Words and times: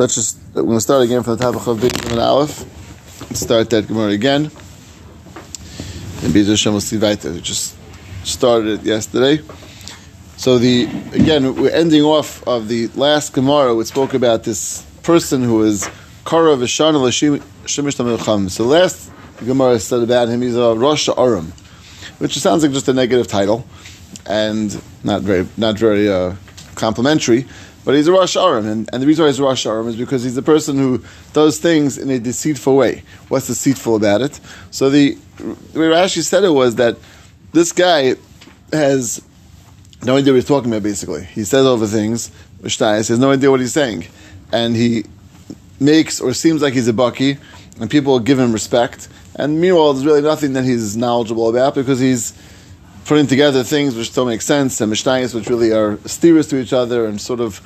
So 0.00 0.04
let's 0.04 0.14
just, 0.14 0.38
we're 0.54 0.62
going 0.62 0.76
to 0.78 0.80
start 0.80 1.02
again 1.02 1.22
from 1.22 1.36
the 1.36 1.44
top 1.44 1.56
of 1.56 1.60
Chav 1.60 1.78
Beit 1.78 2.10
and 2.10 2.18
Aleph. 2.18 2.60
Let's 3.20 3.40
start 3.40 3.68
that 3.68 3.86
Gemara 3.86 4.12
again. 4.12 4.44
And 4.44 6.32
Bezer 6.32 6.48
Hashem 6.52 6.72
will 6.72 6.80
see 6.80 6.96
weiter. 6.96 7.30
We 7.30 7.42
just 7.42 7.76
started 8.24 8.80
it 8.80 8.82
yesterday. 8.82 9.42
So 10.38 10.56
the, 10.56 10.84
again, 11.12 11.54
we're 11.54 11.68
ending 11.68 12.00
off 12.00 12.42
of 12.48 12.68
the 12.68 12.86
last 12.94 13.34
Gemara, 13.34 13.74
which 13.74 13.88
spoke 13.88 14.14
about 14.14 14.42
this 14.42 14.86
person 15.02 15.42
who 15.42 15.64
is 15.64 15.86
Kara 16.24 16.56
Vishana 16.56 16.98
Tamilcham. 17.66 18.50
So 18.50 18.64
last 18.64 19.12
Gemara 19.44 19.78
said 19.78 20.00
about 20.02 20.30
him, 20.30 20.40
he's 20.40 20.56
a 20.56 20.74
Rosh 20.76 21.10
Aram, 21.10 21.52
which 22.16 22.38
sounds 22.38 22.62
like 22.62 22.72
just 22.72 22.88
a 22.88 22.94
negative 22.94 23.28
title, 23.28 23.66
and 24.24 24.80
not 25.04 25.20
very, 25.20 25.46
not 25.58 25.78
very 25.78 26.08
uh, 26.08 26.36
complimentary. 26.74 27.46
But 27.84 27.94
he's 27.94 28.08
a 28.08 28.12
Rosh 28.12 28.36
Aram, 28.36 28.66
and, 28.66 28.90
and 28.92 29.02
the 29.02 29.06
reason 29.06 29.22
why 29.24 29.30
he's 29.30 29.38
a 29.38 29.42
Rosh 29.42 29.64
Aram 29.64 29.88
is 29.88 29.96
because 29.96 30.22
he's 30.22 30.36
a 30.36 30.42
person 30.42 30.76
who 30.76 31.02
does 31.32 31.58
things 31.58 31.96
in 31.96 32.10
a 32.10 32.18
deceitful 32.18 32.76
way. 32.76 33.02
What's 33.28 33.46
deceitful 33.46 33.96
about 33.96 34.20
it? 34.20 34.38
So 34.70 34.90
the, 34.90 35.16
the 35.38 35.80
way 35.80 35.86
Rashi 35.86 36.22
said 36.22 36.44
it 36.44 36.50
was 36.50 36.76
that 36.76 36.98
this 37.52 37.72
guy 37.72 38.16
has 38.72 39.22
no 40.04 40.16
idea 40.16 40.32
what 40.32 40.36
he's 40.36 40.44
talking 40.44 40.70
about, 40.70 40.82
basically. 40.82 41.24
He 41.24 41.44
says 41.44 41.66
over 41.66 41.86
things, 41.86 42.30
he 42.62 42.68
has 42.68 43.18
no 43.18 43.30
idea 43.30 43.50
what 43.50 43.60
he's 43.60 43.72
saying. 43.72 44.06
And 44.52 44.76
he 44.76 45.04
makes 45.78 46.20
or 46.20 46.34
seems 46.34 46.60
like 46.60 46.74
he's 46.74 46.88
a 46.88 46.92
bucky, 46.92 47.38
and 47.80 47.90
people 47.90 48.20
give 48.20 48.38
him 48.38 48.52
respect. 48.52 49.08
And 49.36 49.60
meanwhile, 49.60 49.94
there's 49.94 50.04
really 50.04 50.20
nothing 50.20 50.52
that 50.52 50.64
he's 50.64 50.96
knowledgeable 50.96 51.48
about 51.48 51.74
because 51.74 51.98
he's 51.98 52.32
putting 53.04 53.26
together 53.26 53.62
things 53.62 53.94
which 53.96 54.14
don't 54.14 54.28
make 54.28 54.42
sense 54.42 54.80
and 54.80 54.92
mishnayos 54.92 55.34
which 55.34 55.48
really 55.48 55.72
are 55.72 55.98
steers 56.06 56.46
to 56.48 56.56
each 56.56 56.72
other 56.72 57.06
and 57.06 57.20
sort 57.20 57.40
of 57.40 57.60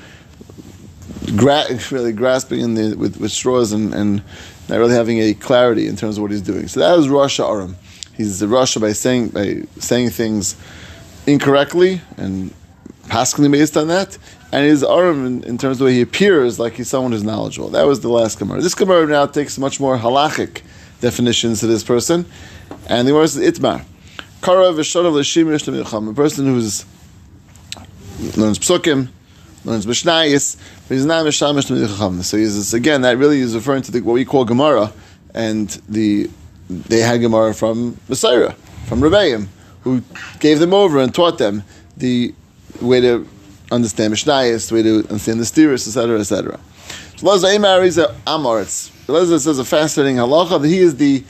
gra- 1.36 1.66
really 1.90 2.12
grasping 2.12 2.60
in 2.60 2.74
the, 2.74 2.96
with, 2.96 3.18
with 3.18 3.30
straws 3.30 3.72
and, 3.72 3.94
and 3.94 4.22
not 4.68 4.78
really 4.78 4.94
having 4.94 5.18
a 5.18 5.34
clarity 5.34 5.86
in 5.86 5.96
terms 5.96 6.16
of 6.16 6.22
what 6.22 6.30
he's 6.30 6.42
doing. 6.42 6.68
So 6.68 6.80
that 6.80 6.98
is 6.98 7.08
Rosh 7.08 7.40
Aram. 7.40 7.76
He's 8.16 8.38
the 8.38 8.48
Rosh 8.48 8.76
by 8.76 8.92
saying 8.92 9.28
by 9.28 9.62
saying 9.78 10.10
things 10.10 10.56
incorrectly 11.26 12.00
and 12.16 12.52
passively 13.08 13.48
based 13.48 13.76
on 13.76 13.88
that. 13.88 14.16
And 14.52 14.64
his 14.64 14.84
Aram 14.84 15.26
in, 15.26 15.44
in, 15.44 15.58
terms 15.58 15.76
of 15.76 15.78
the 15.80 15.84
way 15.86 15.94
he 15.94 16.00
appears 16.00 16.60
like 16.60 16.74
he's 16.74 16.88
someone 16.88 17.10
who's 17.10 17.24
knowledgeable. 17.24 17.70
That 17.70 17.86
was 17.86 18.00
the 18.00 18.08
last 18.08 18.38
Gemara. 18.38 18.60
This 18.60 18.74
Gemara 18.74 19.06
now 19.06 19.26
takes 19.26 19.58
much 19.58 19.80
more 19.80 19.98
halachic 19.98 20.62
definitions 21.00 21.60
to 21.60 21.66
this 21.66 21.82
person. 21.82 22.24
And 22.88 23.08
the 23.08 23.14
word 23.14 23.24
is 23.24 23.36
Itmar. 23.36 23.84
Kara 24.44 24.72
v'shonav 24.74 25.14
l'shimish 25.14 25.66
l'milcham. 25.66 26.10
A 26.10 26.12
person 26.12 26.44
who's 26.44 26.84
learns 28.36 28.58
psukim, 28.58 29.08
learns 29.64 29.86
mishnayis, 29.86 30.58
but 30.86 30.94
he's 30.96 31.06
not 31.06 31.24
mishamish 31.24 31.70
l'milcham. 31.70 32.22
So 32.22 32.36
he's 32.36 32.74
again 32.74 33.00
that 33.00 33.16
really 33.16 33.40
is 33.40 33.54
referring 33.54 33.80
to 33.84 33.90
the, 33.90 34.02
what 34.02 34.12
we 34.12 34.26
call 34.26 34.44
Gemara, 34.44 34.92
and 35.32 35.70
the 35.88 36.28
they 36.68 37.00
had 37.00 37.22
Gemara 37.22 37.54
from 37.54 37.98
Messiah, 38.06 38.50
from 38.84 39.00
Rebbeim, 39.00 39.48
who 39.80 40.02
gave 40.40 40.58
them 40.58 40.74
over 40.74 41.00
and 41.00 41.14
taught 41.14 41.38
them 41.38 41.64
the 41.96 42.34
way 42.82 43.00
to 43.00 43.26
understand 43.72 44.12
mishnayis, 44.12 44.68
the 44.68 44.74
way 44.74 44.82
to 44.82 45.08
understand 45.08 45.40
the 45.40 45.46
steers, 45.46 45.86
etc., 45.88 46.20
etc. 46.20 46.60
So 47.16 47.28
Lazar 47.28 47.46
Emar 47.46 47.82
is 47.82 47.96
a 47.96 48.14
Amoritz. 48.26 48.90
Lazar 49.08 49.38
says 49.38 49.58
a 49.58 49.64
fascinating 49.64 50.16
halacha 50.16 50.60
that 50.60 50.68
he 50.68 50.80
is 50.80 50.96
the 50.96 51.24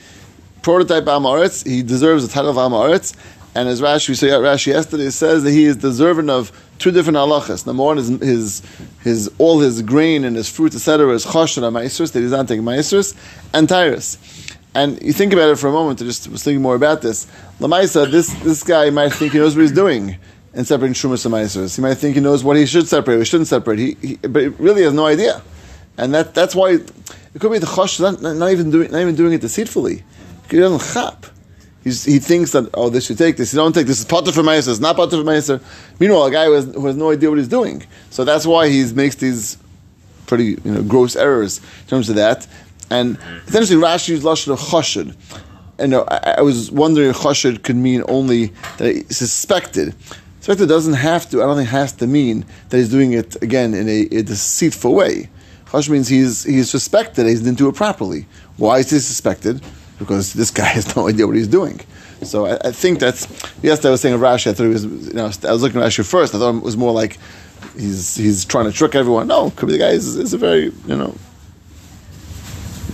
prototype 0.65 1.03
Amaretz. 1.03 1.63
He 1.63 1.83
deserves 1.83 2.27
the 2.27 2.33
title 2.33 2.49
of 2.49 2.55
Amaretz. 2.55 3.15
And 3.53 3.69
as 3.69 3.81
Rashi, 3.81 4.09
we 4.09 4.15
saw 4.15 4.25
uh, 4.25 4.39
Rashi 4.39 4.67
yesterday, 4.73 5.11
says 5.11 5.43
that 5.43 5.51
he 5.51 5.65
is 5.65 5.77
deserving 5.77 6.27
of 6.27 6.51
two 6.79 6.89
different 6.89 7.17
halachas. 7.17 7.67
Number 7.67 7.83
one 7.83 7.99
is 7.99 8.07
his, 8.07 8.63
his, 9.01 9.31
all 9.37 9.59
his 9.59 9.83
grain 9.83 10.23
and 10.23 10.35
his 10.35 10.49
fruit, 10.49 10.73
etc., 10.73 11.13
is 11.13 11.23
choshen 11.23 11.61
ma'isrus, 11.71 12.13
that 12.13 12.19
he's 12.21 12.31
not 12.31 12.47
taking 12.47 12.63
ma'isrus, 12.63 13.15
and 13.53 13.69
tyrus. 13.69 14.17
And 14.73 14.99
you 15.03 15.13
think 15.13 15.33
about 15.33 15.49
it 15.49 15.59
for 15.59 15.67
a 15.67 15.71
moment, 15.71 16.01
I 16.01 16.05
just 16.05 16.27
was 16.29 16.43
thinking 16.43 16.63
more 16.63 16.75
about 16.75 17.03
this. 17.03 17.27
Lamaisa, 17.59 18.09
this, 18.09 18.33
this 18.41 18.63
guy 18.63 18.89
might 18.89 19.13
think 19.13 19.33
he 19.33 19.37
knows 19.37 19.55
what 19.55 19.61
he's 19.61 19.71
doing 19.71 20.17
in 20.55 20.65
separating 20.65 20.95
shumas 20.95 21.23
and 21.27 21.35
ma'isrus. 21.35 21.75
He 21.75 21.81
might 21.83 21.93
think 21.93 22.15
he 22.15 22.21
knows 22.21 22.43
what 22.43 22.57
he 22.57 22.65
should 22.65 22.87
separate, 22.87 23.19
he 23.19 23.25
shouldn't 23.25 23.49
separate, 23.49 23.77
he, 23.77 23.97
he, 24.01 24.15
but 24.15 24.41
he 24.41 24.47
really 24.47 24.81
has 24.81 24.93
no 24.93 25.05
idea. 25.05 25.43
And 25.99 26.11
that, 26.15 26.33
that's 26.33 26.55
why 26.55 26.71
it 26.71 26.91
could 27.39 27.51
be 27.51 27.59
the 27.59 27.67
chosh, 27.67 27.99
not, 27.99 28.19
not, 28.19 28.51
even 28.51 28.71
doing, 28.71 28.89
not 28.89 29.01
even 29.01 29.13
doing 29.13 29.31
it 29.31 29.41
deceitfully. 29.41 30.03
He 30.49 30.57
doesn't 30.57 30.93
chap. 30.93 31.25
He's, 31.83 32.03
he 32.03 32.17
thinks 32.17 32.51
that 32.51 32.69
oh 32.73 32.89
this 32.89 33.05
should 33.05 33.19
take 33.19 33.37
this. 33.37 33.53
You 33.53 33.57
don't 33.57 33.73
take 33.73 33.85
this. 33.85 33.99
Is 33.99 34.05
potter 34.05 34.31
for 34.31 34.41
meiser. 34.41 34.69
It's 34.69 34.79
not 34.79 34.95
potter 34.95 35.17
for 35.17 35.23
meiser. 35.23 35.61
Meanwhile, 35.99 36.25
a 36.25 36.31
guy 36.31 36.45
who 36.45 36.53
has, 36.53 36.65
who 36.65 36.85
has 36.87 36.95
no 36.95 37.11
idea 37.11 37.29
what 37.29 37.37
he's 37.37 37.47
doing. 37.47 37.83
So 38.09 38.23
that's 38.23 38.45
why 38.45 38.69
he 38.69 38.83
makes 38.93 39.15
these 39.15 39.57
pretty 40.25 40.57
you 40.63 40.71
know 40.71 40.83
gross 40.83 41.15
errors 41.15 41.59
in 41.59 41.87
terms 41.87 42.09
of 42.09 42.15
that. 42.15 42.47
And 42.89 43.17
essentially, 43.47 43.79
Rashi 43.79 44.09
used 44.09 44.23
lashon 44.23 44.53
of 44.53 44.59
chashid. 44.59 45.15
And 45.77 45.93
uh, 45.93 46.05
I, 46.07 46.35
I, 46.37 46.41
was 46.41 46.71
wondering 46.71 47.09
if 47.09 47.17
chashid 47.17 47.63
could 47.63 47.75
mean 47.75 48.03
only 48.07 48.47
that 48.77 48.95
he 48.95 49.03
suspected. 49.13 49.93
Suspected 50.39 50.67
doesn't 50.67 50.93
have 50.93 51.29
to. 51.31 51.43
I 51.43 51.45
don't 51.45 51.57
think 51.57 51.69
has 51.69 51.91
to 51.93 52.07
mean 52.07 52.45
that 52.69 52.77
he's 52.77 52.89
doing 52.89 53.13
it 53.13 53.41
again 53.43 53.73
in 53.73 53.87
a, 53.87 54.01
a 54.11 54.23
deceitful 54.23 54.93
way. 54.93 55.29
Chash 55.67 55.89
means 55.89 56.07
he's 56.07 56.43
he's 56.43 56.69
suspected. 56.69 57.27
He 57.27 57.35
didn't 57.35 57.55
do 57.55 57.67
it 57.69 57.75
properly. 57.75 58.25
Why 58.57 58.79
is 58.79 58.89
he 58.89 58.99
suspected? 58.99 59.61
Because 59.99 60.33
this 60.33 60.51
guy 60.51 60.65
has 60.65 60.95
no 60.95 61.07
idea 61.07 61.27
what 61.27 61.35
he's 61.35 61.47
doing. 61.47 61.79
So 62.23 62.45
I, 62.45 62.69
I 62.69 62.71
think 62.71 62.99
that's 62.99 63.27
yes. 63.61 63.83
I 63.85 63.89
was 63.89 64.01
saying 64.01 64.15
of 64.15 64.21
Rashi. 64.21 64.47
I 64.47 64.53
thought 64.53 64.63
he 64.63 64.69
was. 64.69 64.85
You 64.85 65.13
know, 65.13 65.25
I 65.25 65.51
was 65.51 65.61
looking 65.61 65.81
at 65.81 65.87
Rashi 65.87 66.05
first. 66.05 66.33
I 66.33 66.39
thought 66.39 66.55
it 66.55 66.63
was 66.63 66.77
more 66.77 66.91
like 66.91 67.17
he's 67.77 68.15
he's 68.15 68.45
trying 68.45 68.65
to 68.65 68.71
trick 68.71 68.95
everyone. 68.95 69.27
No, 69.27 69.51
could 69.51 69.67
be 69.67 69.73
the 69.73 69.79
guy 69.79 69.89
is, 69.89 70.15
is 70.15 70.33
a 70.33 70.37
very 70.37 70.65
you 70.87 70.95
know 70.95 71.15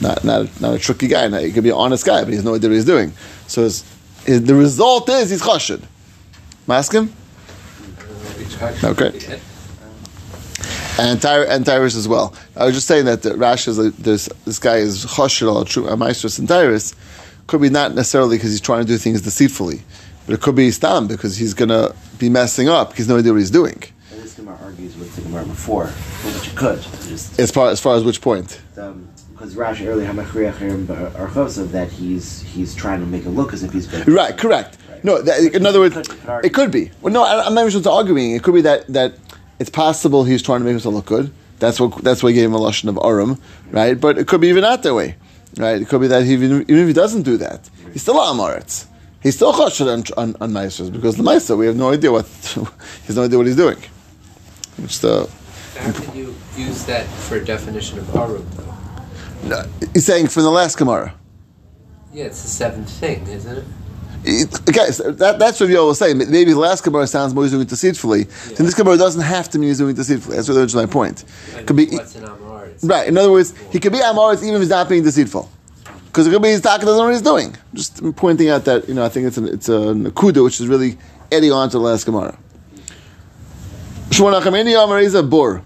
not 0.01 0.23
not 0.23 0.61
not 0.61 0.73
a 0.73 0.79
tricky 0.79 1.07
guy. 1.07 1.28
Now 1.28 1.40
he 1.40 1.51
could 1.51 1.63
be 1.63 1.69
an 1.69 1.75
honest 1.75 2.06
guy, 2.06 2.22
but 2.22 2.29
he 2.29 2.35
has 2.35 2.45
no 2.45 2.56
idea 2.56 2.69
what 2.69 2.75
he's 2.75 2.85
doing. 2.85 3.13
So 3.47 3.63
his, 3.63 3.84
his, 4.25 4.44
the 4.44 4.56
result 4.56 5.09
is 5.09 5.29
he's 5.29 5.41
chashid. 5.41 5.84
Mask 6.67 6.94
him. 6.94 7.13
Uh, 8.61 8.73
okay. 8.84 9.40
And, 11.01 11.22
Ty- 11.22 11.45
and 11.45 11.66
Tyrus 11.66 11.95
as 11.95 12.07
well. 12.07 12.34
I 12.56 12.66
was 12.66 12.75
just 12.75 12.88
saying 12.88 13.06
that 13.06 13.22
Rashi 13.22 13.69
is 13.69 13.79
like, 13.79 13.95
this, 13.97 14.28
this 14.45 14.59
guy 14.59 14.78
is 14.78 15.06
al 15.17 15.66
true 15.66 15.95
maestros 15.95 16.38
and 16.39 16.47
Tyrus 16.47 16.95
could 17.47 17.62
be 17.62 17.69
not 17.69 17.95
necessarily 17.95 18.38
because 18.38 18.51
he's 18.51 18.62
trying 18.62 18.81
to 18.81 18.88
do 18.88 18.97
things 18.97 19.22
deceitfully, 19.22 19.81
but 20.25 20.35
it 20.35 20.41
could 20.41 20.56
be 20.56 20.72
stam 20.72 21.07
because 21.07 21.35
he's 21.38 21.53
going 21.53 21.69
to 21.69 21.95
be 22.17 22.29
messing 22.29 22.69
up. 22.69 22.94
He's 22.94 23.07
no 23.07 23.17
idea 23.17 23.34
what 23.34 23.40
he's 23.40 23.51
doing. 23.51 23.84
And 24.11 24.22
this 24.22 24.35
Gemara 24.35 24.57
argues 24.63 24.95
with 24.95 25.16
the 25.16 25.22
Gemara 25.23 25.45
before, 25.45 25.88
which 25.88 26.47
you 26.47 26.57
could. 26.57 26.81
Just 27.09 27.40
as 27.40 27.51
far 27.51 27.69
as 27.69 27.79
far 27.79 27.95
as 27.95 28.03
which 28.03 28.22
point? 28.22 28.61
Um, 28.78 29.09
because 29.34 29.56
Rashi 29.56 29.88
earlier 29.88 30.07
Archosov 30.07 31.72
that 31.72 31.91
he's 31.91 32.41
he's 32.44 32.75
trying 32.75 33.00
to 33.00 33.07
make 33.07 33.25
it 33.25 33.31
look 33.31 33.53
as 33.53 33.63
if 33.63 33.73
he's 33.73 33.88
good. 33.88 34.07
Right, 34.07 34.38
correct. 34.38 34.78
Right. 34.88 35.03
No, 35.03 35.22
that, 35.22 35.56
in 35.56 35.66
other 35.66 35.79
words, 35.79 35.95
could, 35.95 36.45
it 36.45 36.53
could 36.53 36.69
be. 36.69 36.91
Well, 37.01 37.11
no, 37.11 37.23
I, 37.23 37.47
am 37.47 37.56
not 37.56 37.67
even 37.67 37.88
arguing. 37.88 38.34
It 38.34 38.44
could 38.44 38.53
be 38.53 38.61
that 38.61 38.85
that 38.90 39.16
it's 39.61 39.69
possible 39.69 40.23
he's 40.23 40.41
trying 40.41 40.61
to 40.61 40.66
make 40.66 40.72
himself 40.72 40.95
look 40.95 41.05
good. 41.05 41.31
That's 41.59 41.79
what 41.79 42.03
that's 42.03 42.23
why 42.23 42.29
he 42.29 42.35
gave 42.35 42.45
him 42.45 42.55
a 42.55 42.59
lashon 42.59 42.89
of 42.89 42.97
arum, 42.97 43.39
right? 43.69 43.94
But 43.94 44.17
it 44.17 44.27
could 44.27 44.41
be 44.41 44.47
even 44.47 44.63
not 44.63 44.81
that 44.81 44.95
way, 44.95 45.16
right? 45.55 45.79
It 45.79 45.88
could 45.88 46.01
be 46.01 46.07
that 46.07 46.25
he, 46.25 46.33
even, 46.33 46.63
even 46.63 46.79
if 46.79 46.88
he 46.88 46.94
doesn't 46.94 47.22
do 47.22 47.38
that, 47.38 47.69
he's 47.94 48.01
still 48.01 48.16
amaretz. 48.16 48.88
He's 49.22 49.35
still 49.35 49.53
chashed 49.53 49.81
on, 49.81 50.03
on, 50.17 50.35
on 50.41 50.51
because 50.51 51.16
the 51.16 51.22
Maestro, 51.22 51.55
we 51.57 51.67
have 51.67 51.75
no 51.75 51.91
idea 51.91 52.11
what, 52.11 52.25
he 52.55 53.07
has 53.07 53.16
no 53.16 53.25
idea 53.25 53.38
what 53.38 53.45
he's 53.45 53.55
doing. 53.55 53.77
The, 54.77 55.29
How 55.78 55.91
can 55.91 56.17
you 56.17 56.35
use 56.57 56.83
that 56.85 57.05
for 57.05 57.35
a 57.35 57.45
definition 57.45 57.99
of 57.99 58.16
Arum, 58.16 58.47
though? 58.55 58.73
No, 59.47 59.69
he's 59.93 60.07
saying 60.07 60.29
from 60.29 60.41
the 60.41 60.49
last 60.49 60.79
Gemara. 60.79 61.13
Yeah, 62.11 62.25
it's 62.25 62.41
the 62.41 62.47
seventh 62.47 62.89
thing, 62.89 63.28
isn't 63.28 63.59
it? 63.59 63.66
Okay, 64.24 64.92
so 64.92 65.12
that, 65.12 65.40
that's 65.40 65.59
what 65.59 65.70
Yoel 65.70 65.88
was 65.88 65.98
saying. 65.98 66.20
Maybe 66.20 66.54
the 66.54 66.59
last 66.59 66.84
Gemara 66.84 67.08
sounds 67.08 67.34
more 67.34 67.46
it 67.46 67.68
deceitfully. 67.68 68.20
Yeah. 68.20 68.26
So 68.26 68.64
this 68.64 68.76
Gemara 68.76 68.96
doesn't 68.98 69.22
have 69.22 69.50
to 69.50 69.59
mean 69.59 69.74
doing 69.74 69.92
it 69.92 69.96
deceitfully. 69.96 70.36
That's 70.36 70.48
really 70.48 70.68
my 70.76 70.86
point. 70.86 71.24
could 71.66 71.76
be 71.76 71.88
right. 72.84 73.08
In 73.08 73.18
other 73.18 73.32
words, 73.32 73.56
he 73.72 73.80
could 73.80 73.91
be 73.91 73.97
Amoritz 73.97 74.44
even 74.44 74.56
if 74.56 74.62
he's 74.62 74.70
not 74.70 74.88
being 74.88 75.03
deceitful. 75.03 75.50
Because 76.06 76.28
it 76.28 76.32
could 76.32 76.41
be 76.41 76.50
his 76.50 76.62
talking 76.62 76.85
doesn't 76.85 77.00
know 77.00 77.06
what 77.06 77.14
he's 77.14 77.22
doing. 77.22 77.56
Just 77.73 78.16
pointing 78.16 78.50
out 78.50 78.66
that 78.66 78.88
you 78.88 78.94
know 78.94 79.03
I 79.03 79.09
think 79.09 79.28
it's 79.28 79.38
a 79.38 79.46
it's 79.46 79.70
a 79.70 79.94
nakuda 79.94 80.44
which 80.44 80.59
is 80.59 80.67
really 80.67 80.97
adding 81.32 81.52
on 81.52 81.70
to 81.70 81.78
the 81.78 81.84
last 81.84 82.06
Gemara. 82.06 82.38
Shmuel 84.09 84.40
Nachameni 84.40 84.82
Amar 84.84 85.00
is 85.00 85.16
a 85.16 85.24
bor. 85.24 85.64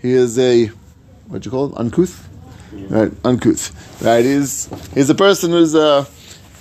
He 0.00 0.12
is 0.12 0.38
a 0.38 0.66
what 1.26 1.44
you 1.44 1.50
call 1.50 1.66
it? 1.66 1.76
Uncouth. 1.76 2.26
Right, 2.72 3.12
uncouth. 3.24 4.02
Right, 4.02 4.24
he's 4.24 4.70
he's 4.94 5.10
a 5.10 5.14
person 5.14 5.50
who's 5.50 5.74
a 5.74 5.80
uh, 5.80 6.04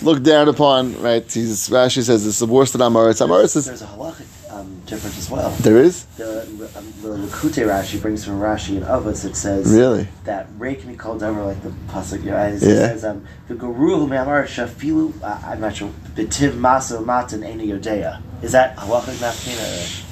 looked 0.02 0.24
down 0.24 0.48
upon, 0.48 1.00
right? 1.02 1.24
He's, 1.32 1.70
Rashi 1.70 2.04
says 2.04 2.26
it's 2.26 2.40
the 2.40 2.46
worst 2.46 2.76
of 2.76 2.82
Amoritz. 2.82 3.26
Amoritz 3.26 3.56
is. 3.56 3.66
There's 3.66 3.82
a 3.82 3.86
halachic 3.86 4.26
um, 4.52 4.82
difference 4.86 5.18
as 5.18 5.30
well. 5.30 5.50
There 5.62 5.78
is? 5.78 6.06
The, 6.18 6.42
um, 6.76 6.94
the 7.02 7.10
Lakute 7.10 7.66
Rashi 7.66 8.02
brings 8.02 8.24
from 8.24 8.40
Rashi 8.40 8.78
and 8.78 8.86
Avos, 8.86 9.26
it 9.26 9.36
says 9.36 9.72
really? 9.72 10.08
that 10.24 10.48
Ray 10.58 10.76
can 10.76 10.90
be 10.90 10.96
called 10.96 11.24
over 11.24 11.44
like 11.44 11.62
the 11.64 11.70
Pasuk. 11.88 12.24
You 12.24 12.32
know, 12.32 12.38
it 12.38 12.54
yeah. 12.54 12.60
says, 12.60 13.06
um, 13.06 13.26
the 13.48 13.56
Guru 13.56 14.08
Me'amar 14.08 14.44
Shafilu, 14.44 15.14
I'm 15.46 15.60
not 15.62 15.76
sure, 15.76 15.90
Betiv 16.16 16.52
Masa 16.54 17.04
Matan 17.04 17.42
Eni 17.42 17.68
Yodea. 17.68 18.22
Is 18.42 18.52
that 18.52 18.76
halachic 18.78 19.16
nafkina? 19.16 20.04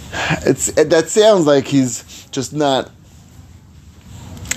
It's, 0.47 0.69
it, 0.69 0.89
that 0.89 1.09
sounds 1.09 1.45
like 1.45 1.67
he's 1.67 2.27
just 2.31 2.53
not 2.53 2.91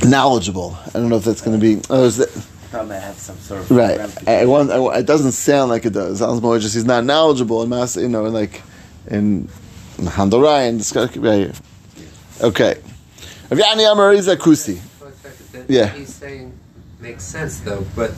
knowledgeable. 0.04 0.78
I 0.86 0.90
don't 0.90 1.08
know 1.08 1.16
if 1.16 1.24
that's 1.24 1.40
going 1.40 1.58
to 1.58 1.60
be. 1.60 1.82
Oh, 1.90 2.04
is 2.04 2.18
that, 2.18 2.47
Probably 2.70 2.96
have 2.96 3.18
some 3.18 3.36
sort 3.38 3.60
of 3.62 3.70
right. 3.70 3.98
ramification. 3.98 4.28
I, 4.28 4.44
want, 4.44 4.70
I, 4.70 4.98
it 4.98 5.06
doesn't 5.06 5.32
sound 5.32 5.70
like 5.70 5.86
it 5.86 5.92
does. 5.94 6.14
It 6.14 6.24
sounds 6.24 6.42
more 6.42 6.58
just 6.58 6.74
he's 6.74 6.84
not 6.84 7.04
knowledgeable 7.04 7.62
in 7.62 7.70
mass, 7.70 7.96
you 7.96 8.08
know, 8.08 8.24
like 8.24 8.62
in 9.06 9.48
Handorai 9.96 10.68
and 10.68 10.78
discuss. 10.78 11.16
Right. 11.16 11.58
Okay. 12.42 12.80
Rav 13.50 13.58
Yani 13.58 13.90
Amar 13.90 14.12
is 14.12 14.28
a 14.28 14.36
kusi. 14.36 14.80
Well, 15.00 15.08
in 15.08 15.14
fact, 15.16 15.52
that 15.52 15.70
Yeah. 15.70 15.88
He's 15.88 16.14
saying 16.14 16.52
makes 17.00 17.24
sense 17.24 17.60
though, 17.60 17.86
but 17.96 18.12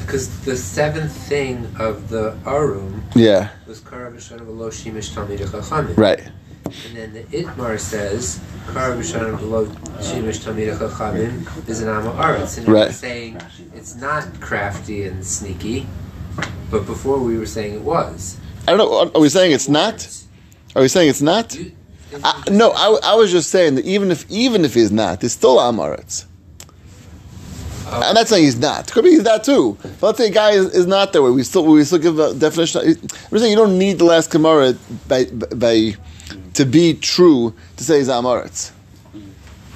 because 0.00 0.40
the 0.44 0.56
seventh 0.56 1.12
thing 1.12 1.66
of 1.78 2.08
the 2.08 2.36
Arum 2.46 3.04
Yeah. 3.14 3.50
was 3.66 3.80
Karav 3.80 4.14
Shana 4.16 4.40
V'lo 4.40 4.68
Shimish 4.70 5.14
Talmid 5.14 5.38
Chachamim. 5.38 5.96
Right. 5.96 6.20
And 6.64 6.96
then 6.96 7.12
the 7.12 7.22
Itmar 7.24 7.78
says 7.78 8.40
Karav 8.66 8.98
Shana 8.98 9.38
V'lo 9.38 9.66
Shimish 9.98 10.40
Talmid 10.44 10.76
Chachamim 10.78 11.68
is 11.68 11.82
an 11.82 11.88
Amma 11.88 12.12
Aretz. 12.12 12.58
And 12.58 12.68
Right. 12.68 12.92
saying 12.92 13.38
it's 13.74 13.94
not 13.96 14.40
crafty 14.40 15.04
and 15.04 15.24
sneaky, 15.24 15.86
but 16.70 16.86
before 16.86 17.18
we 17.18 17.36
were 17.38 17.46
saying 17.46 17.74
it 17.74 17.80
was. 17.82 18.38
I 18.66 18.70
don't 18.72 18.78
know. 18.78 19.10
Are 19.14 19.20
we 19.20 19.28
saying 19.28 19.52
it's 19.52 19.68
not? 19.68 20.08
Are 20.74 20.82
we 20.82 20.88
saying 20.88 21.10
it's 21.10 21.22
not? 21.22 21.54
You, 21.54 21.72
I, 22.22 22.42
no, 22.50 22.70
I, 22.70 23.12
I 23.12 23.14
was 23.14 23.30
just 23.30 23.50
saying 23.50 23.74
that 23.74 23.84
even 23.84 24.10
if 24.10 24.24
even 24.30 24.64
if 24.64 24.72
he's 24.74 24.90
not, 24.90 25.20
he's 25.20 25.32
still 25.32 25.58
Amaretz. 25.58 26.24
Uh, 27.86 28.02
I'm 28.06 28.14
not 28.14 28.28
saying 28.28 28.44
he's 28.44 28.58
not. 28.58 28.90
Could 28.90 29.04
be 29.04 29.10
he's 29.10 29.24
that 29.24 29.44
too. 29.44 29.76
But 30.00 30.02
let's 30.02 30.18
say 30.18 30.28
a 30.28 30.30
guy 30.30 30.52
is, 30.52 30.74
is 30.74 30.86
not 30.86 31.12
that 31.12 31.22
way. 31.22 31.30
We 31.30 31.42
still 31.42 31.66
we 31.66 31.84
still 31.84 31.98
give 31.98 32.18
a 32.18 32.32
definition. 32.32 32.80
I'm 33.30 33.38
saying 33.38 33.50
you 33.50 33.56
don't 33.56 33.78
need 33.78 33.98
the 33.98 34.04
last 34.04 34.30
Gemara 34.30 34.74
by, 35.06 35.26
by 35.26 35.94
to 36.54 36.64
be 36.64 36.94
true 36.94 37.54
to 37.76 37.84
say 37.84 37.98
he's 37.98 38.08
Amaretz. 38.08 38.72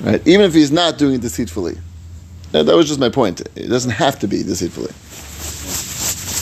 Right? 0.01 0.27
Even 0.27 0.47
if 0.47 0.55
he's 0.55 0.71
not 0.71 0.99
doing 0.99 1.17
it 1.17 1.21
deceitfully. 1.21 1.77
That, 2.53 2.67
that 2.67 2.77
was 2.77 2.87
just 2.87 3.01
my 3.01 3.09
point. 3.09 3.41
It 3.57 3.69
doesn't 3.69 3.91
have 3.91 4.19
to 4.21 4.29
be 4.29 4.43
deceitfully. 4.43 4.93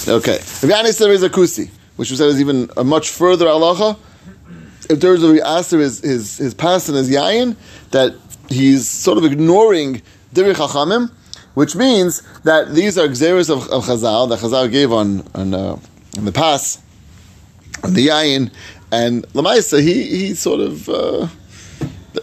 Okay. 0.09 0.39
Rav 0.63 0.87
said 0.87 1.11
is 1.11 1.23
a 1.23 1.31
kusi, 1.31 1.71
which 1.97 2.11
we 2.11 2.17
said 2.17 2.29
is 2.29 2.41
even 2.41 2.71
a 2.77 2.85
much 2.85 3.11
further 3.11 3.47
halacha. 3.47 3.99
In 4.89 5.01
terms 5.01 5.23
of 5.25 5.37
Aser 5.37 5.81
is 5.81 6.01
his 6.01 6.39
his 6.39 6.55
past 6.55 6.89
and 6.89 6.97
his 6.97 7.11
yayin, 7.11 7.57
that 7.91 8.15
he's 8.49 8.89
sort 8.89 9.19
of 9.19 9.25
ignoring 9.25 10.01
Diri 10.33 10.55
Chachamim, 10.55 11.11
which 11.55 11.75
means 11.75 12.23
that 12.45 12.73
these 12.73 12.97
are 12.97 13.09
xeris 13.09 13.51
of, 13.51 13.69
of 13.71 13.85
Chazal 13.85 14.29
that 14.29 14.39
Chazal 14.39 14.71
gave 14.71 14.93
on 14.93 15.27
on, 15.35 15.55
uh, 15.55 15.77
on 16.17 16.25
the 16.25 16.31
pass, 16.31 16.81
on 17.83 17.95
the 17.95 18.07
yayin, 18.07 18.53
and 18.93 19.27
Lamaisa 19.29 19.81
he 19.81 20.05
he 20.05 20.35
sort 20.35 20.61
of. 20.61 20.89
Uh, 20.89 21.29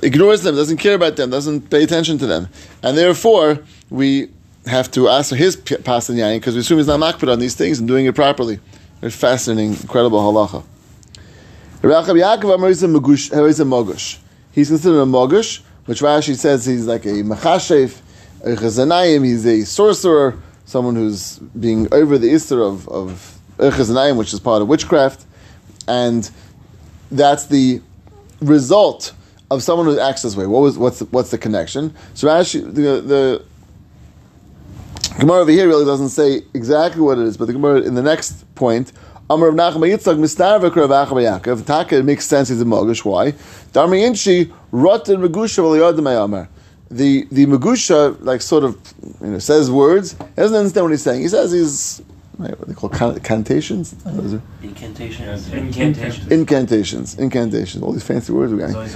ignores 0.01 0.41
them, 0.41 0.55
doesn't 0.55 0.77
care 0.77 0.95
about 0.95 1.15
them, 1.17 1.29
doesn't 1.29 1.69
pay 1.69 1.83
attention 1.83 2.17
to 2.17 2.25
them, 2.25 2.49
and 2.81 2.97
therefore 2.97 3.59
we 3.89 4.29
have 4.65 4.89
to 4.91 5.09
ask 5.09 5.29
for 5.29 5.35
his 5.35 5.55
p- 5.55 5.77
pas 5.77 6.09
and 6.09 6.17
yayin 6.17 6.37
because 6.37 6.55
we 6.55 6.61
assume 6.61 6.77
he's 6.77 6.87
not 6.87 6.99
makbid 6.99 7.31
on 7.31 7.39
these 7.39 7.55
things 7.55 7.79
and 7.79 7.87
doing 7.87 8.05
it 8.05 8.15
properly. 8.15 8.59
Very 9.01 9.11
fascinating, 9.11 9.73
incredible 9.73 10.19
halacha. 10.19 10.63
Rabbi 11.81 12.11
Yaakov 12.11 12.55
Amar 12.55 12.69
is 12.69 12.83
uh, 12.83 12.87
a 12.87 12.89
mogush. 12.89 14.19
He's 14.53 14.69
considered 14.69 15.01
a 15.01 15.05
mogush, 15.05 15.61
which 15.85 15.99
Rashi 15.99 16.35
says 16.35 16.65
he's 16.65 16.87
like 16.87 17.05
a 17.05 17.23
machashef, 17.23 17.99
a 18.41 18.55
chazanayim. 18.55 19.25
He's 19.25 19.45
a 19.45 19.65
sorcerer, 19.65 20.39
someone 20.65 20.95
who's 20.95 21.39
being 21.39 21.93
over 21.93 22.17
the 22.17 22.29
ister 22.31 22.61
of 22.61 22.87
of 22.87 23.37
which 23.57 24.33
is 24.33 24.39
part 24.39 24.61
of 24.61 24.67
witchcraft, 24.67 25.25
and 25.87 26.29
that's 27.13 27.45
the 27.47 27.81
result 28.41 29.13
of 29.51 29.63
someone 29.63 29.85
who 29.85 29.99
acts 29.99 30.23
this 30.23 30.35
way. 30.35 30.47
What 30.47 30.61
was 30.61 30.77
what's 30.77 30.99
the, 30.99 31.05
what's 31.05 31.31
the 31.31 31.37
connection? 31.37 31.93
So 32.13 32.27
Rashi, 32.27 32.63
the 32.63 33.01
the 33.01 33.45
Gemara 35.19 35.41
over 35.41 35.51
here 35.51 35.67
really 35.67 35.85
doesn't 35.85 36.09
say 36.09 36.41
exactly 36.53 37.01
what 37.01 37.17
it 37.19 37.25
is, 37.25 37.37
but 37.37 37.45
the 37.45 37.53
Gemara 37.53 37.81
in 37.81 37.93
the 37.95 38.01
next 38.01 38.43
point, 38.55 38.91
Amar 39.29 39.49
of 39.49 39.55
Nachman 39.55 39.95
Yitzchak 39.95 40.17
Mistarvek 40.17 40.75
Rav 40.75 40.89
Acha 40.89 41.41
Yaakov. 41.41 41.65
Taka 41.65 41.97
it 41.97 42.05
makes 42.05 42.25
sense. 42.25 42.49
He's 42.49 42.61
a 42.61 42.65
Mogish. 42.65 43.05
Why? 43.05 43.31
Darmi 43.73 44.01
Inchi 44.01 44.51
Rotten 44.71 45.21
Megusha 45.21 45.59
V'Liyodem 45.59 46.23
Amar. 46.23 46.49
The 46.89 47.27
the 47.31 47.45
Megusha 47.45 48.17
like 48.21 48.41
sort 48.41 48.63
of 48.63 48.77
you 49.21 49.27
know 49.27 49.39
says 49.39 49.69
words. 49.69 50.13
He 50.13 50.35
doesn't 50.35 50.57
understand 50.57 50.85
what 50.85 50.91
he's 50.91 51.03
saying. 51.03 51.21
He 51.21 51.27
says 51.27 51.51
he's 51.51 52.01
right, 52.37 52.57
what 52.59 52.67
they 52.67 52.73
call 52.73 52.89
can- 52.89 53.19
cantations. 53.19 53.95
What 54.03 54.25
is 54.25 54.33
it? 54.33 54.41
Incantations. 54.61 55.51
Incantations. 55.51 56.31
Incantations, 56.31 57.15
incantations. 57.19 57.83
All 57.83 57.91
these 57.93 58.03
fancy 58.03 58.31
words 58.33 58.51
we're 58.53 58.59
It's 58.65 58.73
getting. 58.73 58.93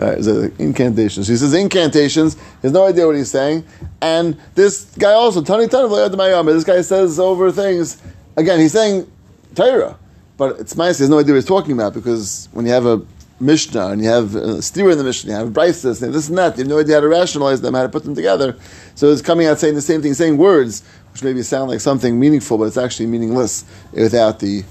Uh, 0.00 0.20
so 0.20 0.50
incantations. 0.58 1.28
He 1.28 1.36
says 1.36 1.54
incantations. 1.54 2.34
He 2.34 2.40
has 2.62 2.72
no 2.72 2.84
idea 2.86 3.06
what 3.06 3.14
he's 3.16 3.30
saying. 3.30 3.64
And 4.02 4.36
this 4.56 4.86
guy 4.98 5.12
also, 5.12 5.40
Tani 5.40 5.68
Tani 5.68 5.88
V'Layad 5.88 6.44
this 6.46 6.64
guy 6.64 6.80
says 6.82 7.20
over 7.20 7.52
things. 7.52 7.98
Again, 8.36 8.58
he's 8.58 8.72
saying 8.72 9.06
Torah, 9.54 9.96
but 10.36 10.58
it's 10.58 10.76
nice. 10.76 10.98
He 10.98 11.04
has 11.04 11.10
no 11.10 11.20
idea 11.20 11.32
what 11.34 11.36
he's 11.36 11.44
talking 11.44 11.72
about 11.72 11.94
because 11.94 12.48
when 12.52 12.66
you 12.66 12.72
have 12.72 12.86
a 12.86 13.02
Mishnah 13.38 13.88
and 13.88 14.02
you 14.02 14.08
have 14.08 14.34
a 14.34 14.62
steer 14.62 14.90
in 14.90 14.98
the 14.98 15.04
Mishnah, 15.04 15.30
you 15.30 15.36
have 15.36 15.52
Bryces, 15.52 16.02
and 16.02 16.12
this 16.12 16.28
and 16.28 16.38
that, 16.38 16.56
you 16.56 16.62
have 16.64 16.68
no 16.70 16.78
idea 16.80 16.96
how 16.96 17.00
to 17.00 17.08
rationalize 17.08 17.60
them, 17.60 17.74
how 17.74 17.82
to 17.82 17.88
put 17.88 18.02
them 18.04 18.14
together. 18.14 18.56
So 18.96 19.10
it's 19.12 19.22
coming 19.22 19.46
out 19.46 19.58
saying 19.60 19.74
the 19.74 19.82
same 19.82 20.02
thing, 20.02 20.14
saying 20.14 20.36
words, 20.38 20.82
which 21.14 21.22
maybe 21.22 21.42
sound 21.44 21.70
like 21.70 21.78
something 21.78 22.18
meaningful, 22.18 22.58
but 22.58 22.64
it's 22.64 22.76
actually 22.76 23.06
meaningless 23.06 23.64
without 23.92 24.40
the 24.40 24.64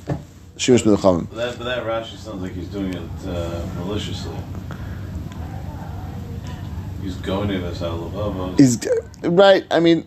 Shemesh 0.57 0.83
Melchamim. 0.83 1.29
But 1.29 1.37
that, 1.37 1.57
but 1.57 1.63
that 1.63 1.85
Rashi 1.85 2.17
sounds 2.17 2.41
like 2.41 2.51
he's 2.51 2.67
doing 2.67 2.93
it 2.93 3.09
uh, 3.25 3.65
maliciously. 3.77 4.35
He's 7.01 7.15
going 7.15 7.47
to 7.47 7.59
this 7.59 7.81
out 7.81 8.57
He's 8.57 8.77
right. 9.23 9.63
I 9.71 9.79
mean, 9.79 10.05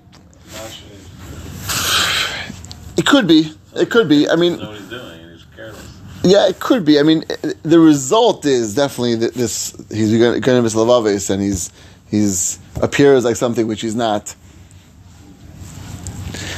it 2.99 3.07
could 3.07 3.27
be. 3.27 3.55
It 3.75 3.91
could 3.91 4.07
be. 4.07 4.29
I 4.29 4.37
mean, 4.37 4.59
doesn't 4.59 4.65
know 4.65 4.71
what 4.73 4.79
he's 4.79 4.91
doing, 4.91 5.21
and 5.21 5.33
he's 5.33 5.45
careless. 5.57 6.01
Yeah, 6.23 6.49
it 6.49 6.61
could 6.61 6.85
be. 6.85 7.01
I 7.01 7.03
mean, 7.03 7.25
the 7.63 7.81
result 7.81 8.45
is 8.45 8.75
definitely 8.75 9.15
that 9.17 9.33
this 9.33 9.75
he's 9.91 10.19
going 10.19 10.43
to 10.43 10.63
miss 10.63 10.75
lavaves 10.75 11.31
and 11.31 11.43
he's 11.43 11.73
he's 12.11 12.59
appears 12.83 13.25
like 13.25 13.37
something 13.37 13.67
which 13.67 13.81
he's 13.81 13.95
not. 13.95 14.35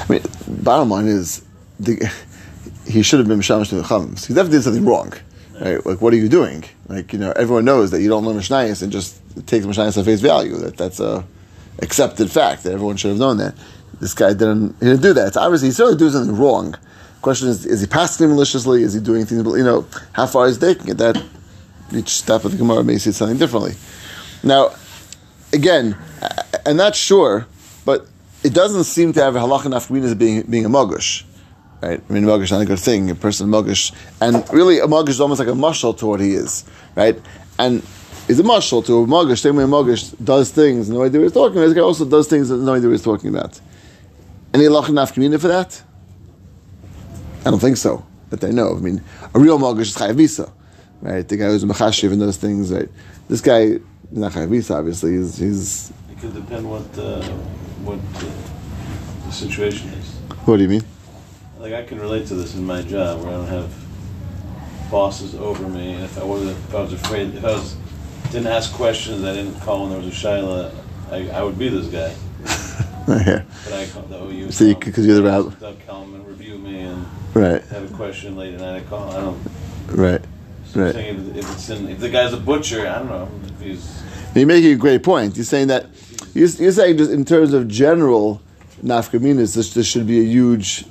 I 0.08 0.12
mean, 0.12 0.22
bottom 0.62 0.90
line 0.90 1.06
is 1.06 1.44
the, 1.78 2.10
he 2.86 3.02
should 3.02 3.18
have 3.18 3.28
been 3.28 3.40
mishamish 3.40 3.68
to 3.68 3.76
the 3.76 3.82
chums. 3.82 4.26
He 4.26 4.34
definitely 4.34 4.58
did 4.58 4.64
something 4.64 4.84
wrong, 4.84 5.12
right? 5.60 5.84
Like, 5.84 6.00
what 6.00 6.12
are 6.12 6.16
you 6.16 6.28
doing? 6.28 6.64
Like, 6.88 7.12
you 7.12 7.18
know, 7.18 7.32
everyone 7.32 7.64
knows 7.64 7.90
that 7.90 8.00
you 8.00 8.08
don't 8.08 8.24
learn 8.24 8.36
mishnayos 8.36 8.82
and 8.82 8.90
just 8.90 9.20
take 9.46 9.62
mishnayos 9.62 9.98
at 9.98 10.04
face 10.04 10.20
value. 10.20 10.56
That 10.56 10.76
that's 10.76 11.00
a 11.00 11.24
accepted 11.80 12.30
fact 12.30 12.64
that 12.64 12.72
everyone 12.72 12.96
should 12.96 13.10
have 13.10 13.18
known 13.18 13.36
that. 13.38 13.54
This 14.00 14.14
guy 14.14 14.32
didn't. 14.32 14.76
He 14.80 14.86
didn't 14.86 15.02
do 15.02 15.12
that. 15.12 15.28
It's 15.28 15.36
obviously 15.36 15.68
he 15.68 15.72
certainly 15.72 15.98
doing 15.98 16.12
something 16.12 16.36
wrong. 16.36 16.76
Question 17.20 17.48
is: 17.48 17.66
Is 17.66 17.80
he 17.80 17.86
passing 17.86 18.28
maliciously? 18.28 18.82
Is 18.82 18.94
he 18.94 19.00
doing 19.00 19.26
things? 19.26 19.44
You 19.44 19.64
know, 19.64 19.86
how 20.12 20.26
far 20.26 20.46
is 20.46 20.58
taking 20.58 20.88
it? 20.88 20.98
That 20.98 21.22
each 21.92 22.10
step 22.10 22.44
of 22.44 22.52
the 22.52 22.58
Gemara 22.58 22.84
may 22.84 22.98
see 22.98 23.12
something 23.12 23.38
differently. 23.38 23.74
Now, 24.42 24.70
again, 25.52 25.96
I'm 26.64 26.76
not 26.76 26.94
sure, 26.94 27.46
it 28.42 28.54
doesn't 28.54 28.84
seem 28.84 29.12
to 29.14 29.22
have 29.22 29.36
a 29.36 29.40
halacha 29.40 29.64
nafkamina 29.64 30.04
as 30.04 30.14
being 30.14 30.42
being 30.42 30.64
a 30.64 30.68
mogush, 30.68 31.24
right? 31.82 32.00
I 32.08 32.12
mean, 32.12 32.24
mogush 32.24 32.44
is 32.44 32.50
not 32.52 32.62
a 32.62 32.66
good 32.66 32.78
thing. 32.78 33.10
A 33.10 33.14
person 33.14 33.48
mogush, 33.48 33.92
and 34.20 34.48
really, 34.52 34.78
a 34.78 34.86
mogush 34.86 35.10
is 35.10 35.20
almost 35.20 35.38
like 35.40 35.48
a 35.48 35.52
mushal 35.52 35.96
to 35.98 36.06
what 36.06 36.20
he 36.20 36.32
is, 36.32 36.64
right? 36.94 37.20
And 37.58 37.82
is 38.28 38.38
a 38.38 38.42
mushal 38.42 38.84
to 38.86 39.02
a 39.02 39.06
mogush. 39.06 39.38
Same 39.38 39.56
way 39.56 39.64
a 39.64 39.66
mogush 39.66 40.14
does 40.22 40.50
things, 40.50 40.88
no 40.88 41.02
idea 41.02 41.20
what 41.20 41.24
he's 41.24 41.32
talking 41.32 41.56
about. 41.56 41.66
This 41.66 41.74
guy 41.74 41.80
also 41.80 42.04
does 42.04 42.28
things, 42.28 42.50
no 42.50 42.74
idea 42.74 42.88
what 42.88 42.92
he's 42.92 43.02
talking 43.02 43.30
about. 43.30 43.60
Any 44.54 44.64
halacha 44.64 44.90
nafkamina 44.90 45.40
for 45.40 45.48
that? 45.48 45.82
I 47.44 47.50
don't 47.50 47.60
think 47.60 47.76
so, 47.76 48.04
but 48.30 48.44
I 48.44 48.50
know. 48.50 48.76
I 48.76 48.80
mean, 48.80 49.02
a 49.34 49.38
real 49.38 49.58
mogush 49.58 49.80
is 49.80 49.96
chayav 49.96 50.14
visa, 50.14 50.52
right? 51.00 51.26
The 51.26 51.36
guy 51.36 51.46
who's 51.46 51.64
a 51.64 51.66
machashiv 51.66 52.12
and 52.12 52.20
those 52.20 52.36
things, 52.36 52.72
right? 52.72 52.88
This 53.28 53.40
guy 53.40 53.78
not 54.10 54.32
chayav 54.32 54.48
visa, 54.48 54.74
obviously. 54.74 55.16
He's, 55.16 55.38
he's 55.38 55.92
It 56.10 56.20
could 56.20 56.34
depend 56.34 56.70
what 56.70 56.98
uh, 56.98 57.22
what 57.84 57.98
uh, 57.98 59.26
the 59.26 59.32
situation 59.32 59.88
is. 59.90 60.10
what 60.46 60.56
do 60.56 60.62
you 60.62 60.68
mean? 60.68 60.84
Like 61.58 61.72
I 61.74 61.84
can 61.84 61.98
relate 62.00 62.26
to 62.28 62.34
this 62.34 62.54
in 62.54 62.64
my 62.64 62.82
job 62.82 63.20
where 63.22 63.30
I 63.30 63.36
don't 63.36 63.46
have 63.48 63.72
bosses 64.90 65.34
over 65.34 65.68
me, 65.68 65.92
and 65.94 66.04
if 66.04 66.18
I 66.18 66.24
was 66.24 66.46
if 66.46 66.74
I 66.74 66.80
was 66.80 66.92
afraid, 66.92 67.34
if 67.34 67.44
I 67.44 67.52
was 67.52 67.76
didn't 68.30 68.46
ask 68.48 68.72
questions, 68.72 69.24
I 69.24 69.34
didn't 69.34 69.58
call 69.60 69.80
when 69.82 69.90
there 69.90 69.98
was 69.98 70.08
a 70.08 70.10
shaila, 70.10 70.74
I, 71.10 71.28
I 71.30 71.42
would 71.42 71.58
be 71.58 71.68
this 71.68 71.86
guy. 71.86 72.14
yeah, 73.26 73.42
But 73.64 73.72
I 73.72 73.86
call 73.86 74.02
the 74.02 74.22
OU. 74.22 74.50
So 74.52 74.64
you- 74.64 74.74
'cause 74.76 75.06
you're 75.06 75.16
the 75.16 75.22
rabbi. 75.22 75.54
Doug 75.58 75.76
review 76.26 76.58
me 76.58 76.80
and 76.80 77.06
right, 77.34 77.62
have 77.64 77.90
a 77.90 77.96
question 77.96 78.36
late 78.36 78.54
at 78.54 78.60
night. 78.60 78.76
I 78.76 78.80
call. 78.82 79.10
I 79.10 79.20
don't. 79.20 79.40
right, 79.88 80.20
So 80.66 80.82
right. 80.84 80.94
if, 80.94 81.36
if 81.36 81.52
it's 81.52 81.68
in, 81.70 81.88
if 81.88 82.00
the 82.00 82.08
guy's 82.08 82.32
a 82.32 82.36
butcher, 82.36 82.86
I 82.86 82.98
don't 82.98 83.08
know 83.08 83.28
if 83.48 83.60
he's. 83.60 84.02
You're 84.34 84.46
making 84.46 84.72
a 84.72 84.76
great 84.76 85.02
point. 85.02 85.36
You're 85.36 85.44
saying 85.44 85.68
that 85.68 85.86
you're, 86.34 86.48
you're 86.48 86.72
saying 86.72 86.98
just 86.98 87.10
in 87.10 87.24
terms 87.24 87.52
of 87.52 87.68
general 87.68 88.40
nafkaminas, 88.82 89.54
this, 89.54 89.74
this 89.74 89.86
should 89.86 90.06
be 90.06 90.20
a 90.20 90.24
huge 90.24 90.84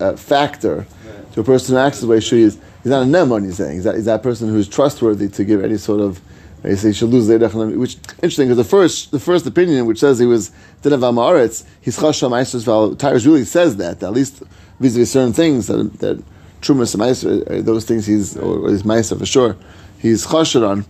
uh, 0.00 0.16
factor 0.16 0.86
to 1.32 1.40
a 1.40 1.44
person 1.44 1.74
who 1.74 1.80
acts 1.80 2.00
the 2.00 2.06
way 2.06 2.20
she 2.20 2.42
is. 2.42 2.58
He's 2.82 2.90
not 2.90 3.02
a 3.02 3.06
nemon. 3.06 3.44
You're 3.44 3.52
saying 3.52 3.74
he's 3.74 3.84
that, 3.84 3.94
he's 3.94 4.04
that 4.06 4.22
person 4.22 4.48
who's 4.48 4.68
trustworthy 4.68 5.28
to 5.28 5.44
give 5.44 5.64
any 5.64 5.76
sort 5.76 6.00
of 6.00 6.20
They 6.62 6.76
say 6.76 6.88
he 6.88 6.94
should 6.94 7.10
lose 7.10 7.28
Zedach, 7.28 7.76
which 7.76 7.96
interesting 8.22 8.46
because 8.46 8.56
the 8.56 8.64
first 8.64 9.10
the 9.10 9.18
first 9.18 9.46
opinion, 9.46 9.86
which 9.86 9.98
says 9.98 10.18
he 10.18 10.26
was 10.26 10.52
Dinav 10.82 11.00
Amaretz, 11.00 11.64
his 11.80 11.98
Chasha 11.98 12.30
Maestros 12.30 12.64
Val 12.64 12.94
Tires 12.94 13.26
really 13.26 13.44
says 13.44 13.76
that 13.76 14.02
at 14.02 14.12
least 14.12 14.42
vis-a-vis 14.78 15.10
certain 15.10 15.32
things 15.32 15.66
that 15.66 15.98
that 15.98 16.22
Trumas 16.60 16.96
Meister, 16.96 17.62
those 17.62 17.84
things 17.84 18.06
he's 18.06 18.36
or, 18.36 18.68
his 18.68 18.84
Meister 18.84 19.16
for 19.16 19.26
sure, 19.26 19.56
he's 19.98 20.24
Chashed 20.24 20.56
on. 20.56 20.84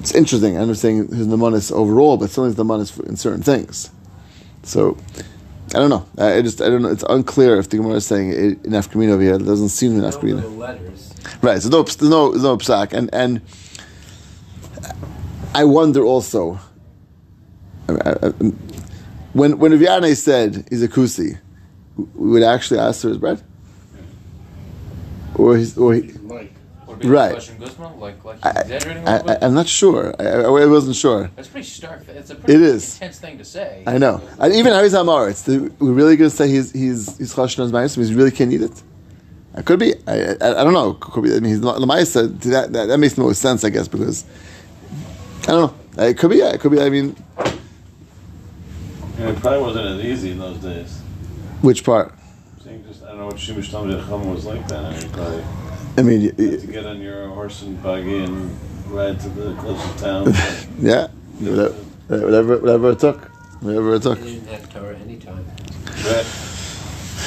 It's 0.00 0.14
interesting. 0.14 0.56
I'm 0.56 0.68
not 0.68 0.76
saying 0.76 1.08
his 1.08 1.26
Namanis 1.26 1.72
overall, 1.72 2.16
but 2.16 2.30
still 2.30 2.44
his 2.44 2.54
Namanis 2.54 2.98
in 3.08 3.16
certain 3.16 3.42
things. 3.42 3.90
So 4.62 4.96
I 5.74 5.78
don't 5.78 5.90
know. 5.90 6.06
I 6.18 6.40
just 6.42 6.60
I 6.62 6.68
don't 6.68 6.82
know. 6.82 6.88
It's 6.90 7.04
unclear 7.08 7.58
if 7.58 7.68
the 7.68 7.78
Gemara 7.78 7.94
is 7.94 8.06
saying 8.06 8.30
it 8.30 8.36
in 8.64 8.72
Afkamina 8.72 9.10
over 9.10 9.22
here. 9.22 9.34
It 9.34 9.44
doesn't 9.44 9.70
seem 9.70 9.92
in 9.92 10.00
No 10.02 10.08
Afkamina. 10.10 10.56
letters. 10.56 11.12
Right. 11.42 11.60
So 11.60 11.68
no, 11.68 11.82
there's 11.82 12.00
no, 12.02 12.30
there's 12.30 12.42
no 12.44 12.56
psak, 12.58 12.92
and 12.92 13.10
and 13.12 13.40
I 15.54 15.64
wonder 15.64 16.02
also 16.04 16.60
I- 17.88 17.92
I- 17.92 18.26
I- 18.28 18.52
when 19.32 19.58
when 19.58 19.72
Vianney 19.72 20.16
said 20.16 20.66
he's 20.70 20.82
a 20.82 20.88
kusi, 20.88 21.38
we 21.96 22.30
would 22.30 22.42
actually 22.42 22.80
ask 22.80 23.02
for 23.02 23.08
his 23.08 23.18
bread, 23.18 23.42
or 25.34 25.56
he's 25.56 25.76
or 25.76 25.94
he, 25.94 26.12
Like, 26.98 27.02
be 27.02 27.08
Right. 27.08 27.40
the 27.40 27.52
Guzman? 27.66 28.00
Like, 28.00 28.24
like 28.24 28.38
I, 28.44 28.48
he's 28.52 28.60
exaggerating 28.62 29.06
a 29.06 29.10
I, 29.10 29.12
little 29.16 29.30
I, 29.30 29.34
bit? 29.34 29.42
I'm 29.44 29.54
not 29.54 29.68
sure. 29.68 30.14
I, 30.18 30.24
I, 30.24 30.40
I 30.42 30.66
wasn't 30.66 30.96
sure. 30.96 31.30
That's 31.36 31.48
pretty 31.48 31.66
stark. 31.66 32.06
It's 32.08 32.30
a 32.30 32.34
pretty 32.34 32.54
It 32.54 32.60
is. 32.62 32.94
intense 32.94 33.18
thing 33.18 33.38
to 33.38 33.44
say. 33.44 33.82
I 33.86 33.98
know. 33.98 34.20
And 34.38 34.52
even 34.54 34.72
Harizam 34.72 35.06
Aretz, 35.06 35.46
we're 35.78 35.92
really 35.92 36.16
going 36.16 36.30
to 36.30 36.36
say 36.36 36.48
he's 36.48 36.72
he's 36.72 37.16
he's 37.18 37.34
chashin 37.34 37.72
on 37.72 37.82
his 37.82 37.94
He 37.94 38.14
really 38.14 38.30
can't 38.30 38.52
eat 38.52 38.62
it. 38.62 38.82
It 39.56 39.64
could 39.64 39.78
be. 39.80 39.94
I, 40.06 40.12
I, 40.40 40.60
I 40.60 40.64
don't 40.64 40.72
know. 40.74 40.94
Could 40.94 41.24
be. 41.24 41.30
I 41.34 41.40
mean, 41.40 41.50
he's 41.52 41.60
not 41.60 41.76
Lamaisa. 41.76 42.38
That, 42.42 42.72
that 42.72 42.88
that 42.88 42.98
makes 42.98 43.14
the 43.14 43.22
most 43.22 43.40
sense, 43.40 43.64
I 43.64 43.70
guess, 43.70 43.88
because 43.88 44.24
I 45.42 45.46
don't 45.46 45.72
know. 45.96 46.04
It 46.04 46.16
could 46.18 46.30
be. 46.30 46.36
Yeah, 46.36 46.50
it 46.52 46.60
could 46.60 46.70
be. 46.70 46.80
I 46.80 46.90
mean, 46.90 47.16
And 49.18 49.30
it 49.30 49.40
probably 49.40 49.60
wasn't 49.62 49.86
as 49.98 50.04
easy 50.04 50.30
in 50.30 50.38
those 50.38 50.58
days. 50.58 51.00
which 51.62 51.82
part? 51.84 52.14
I 52.60 52.62
think 52.62 52.86
just 52.86 53.02
I 53.02 53.08
don't 53.08 53.18
know 53.18 53.26
what 53.26 53.36
Shemesh 53.36 53.70
Talmud 53.70 53.98
Chacham 54.00 54.30
was 54.30 54.44
like 54.44 54.66
then. 54.68 54.84
I 54.84 54.96
mean, 54.96 55.10
probably 55.10 55.42
I 55.96 56.02
mean, 56.02 56.32
y- 56.38 56.44
had 56.50 56.60
to 56.60 56.66
get 56.66 56.86
on 56.86 57.00
your 57.00 57.28
horse 57.28 57.62
and 57.62 57.80
buggy 57.82 58.22
and 58.24 58.56
ride 58.88 59.18
to 59.20 59.28
the 59.30 59.54
closest 59.54 59.98
town. 59.98 60.26
yeah, 60.80 61.08
whatever, 61.38 61.74
whatever, 62.08 62.58
whatever 62.58 62.90
it 62.92 62.98
took, 63.00 63.20
whatever 63.60 63.94
it 63.94 64.02
took. 64.02 64.18
They 64.20 64.34
didn't 64.34 64.48
have 64.48 64.72
Torah 64.72 64.96
anytime. 64.96 65.44
Right. 66.04 66.26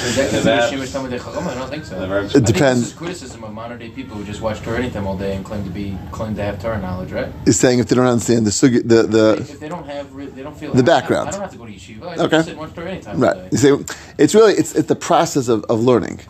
Is 0.04 0.16
that 0.16 0.22
And 0.24 0.30
considered 0.30 0.58
that- 0.58 0.72
Shemesh 0.72 0.88
Talmudei 1.18 1.18
Chacham? 1.22 1.46
I 1.48 1.54
don't 1.54 1.68
think 1.70 1.84
so. 1.84 1.92
And 1.94 2.02
the 2.02 2.06
I 2.06 2.08
verbs- 2.20 2.30
It 2.30 2.32
think 2.44 2.46
depends. 2.46 2.80
This 2.80 2.88
is 2.92 2.94
criticism 2.98 3.44
of 3.44 3.52
modern 3.52 3.78
day 3.78 3.90
people 3.90 4.16
who 4.16 4.24
just 4.24 4.40
watch 4.40 4.60
Torah 4.62 4.78
anytime 4.78 5.06
all 5.06 5.16
day 5.18 5.36
and 5.36 5.44
claim 5.44 5.62
to 5.64 5.70
be 5.70 5.96
claim 6.10 6.34
to 6.36 6.42
have 6.42 6.60
Torah 6.60 6.80
knowledge, 6.80 7.12
right? 7.12 7.28
Is 7.46 7.60
saying 7.60 7.78
if 7.78 7.86
they 7.88 7.94
don't 7.94 8.06
understand 8.06 8.46
the 8.46 8.50
sugi, 8.50 8.82
the 8.82 9.02
the 9.04 9.36
if 9.38 9.60
they 9.60 9.68
don't 9.68 9.86
have, 9.86 10.12
they 10.34 10.42
don't 10.42 10.56
feel 10.56 10.72
The 10.72 10.82
background. 10.82 11.26
I, 11.26 11.28
I 11.28 11.32
don't 11.32 11.40
have 11.42 11.52
to 11.52 11.58
go 11.58 11.66
to 11.66 11.72
yeshiva. 11.72 12.02
I 12.04 12.14
Okay. 12.16 12.28
can 12.30 12.42
sit 12.42 12.50
and 12.52 12.58
watch 12.60 12.74
Torah 12.74 12.90
anytime 12.90 13.16
all 13.16 13.22
right. 13.28 13.36
day. 13.36 13.48
You 13.52 13.58
say 13.58 13.94
it's 14.18 14.34
really 14.34 14.54
it's 14.54 14.74
it's 14.74 14.88
the 14.88 14.96
process 14.96 15.46
of, 15.48 15.64
of 15.66 15.80
learning, 15.84 16.20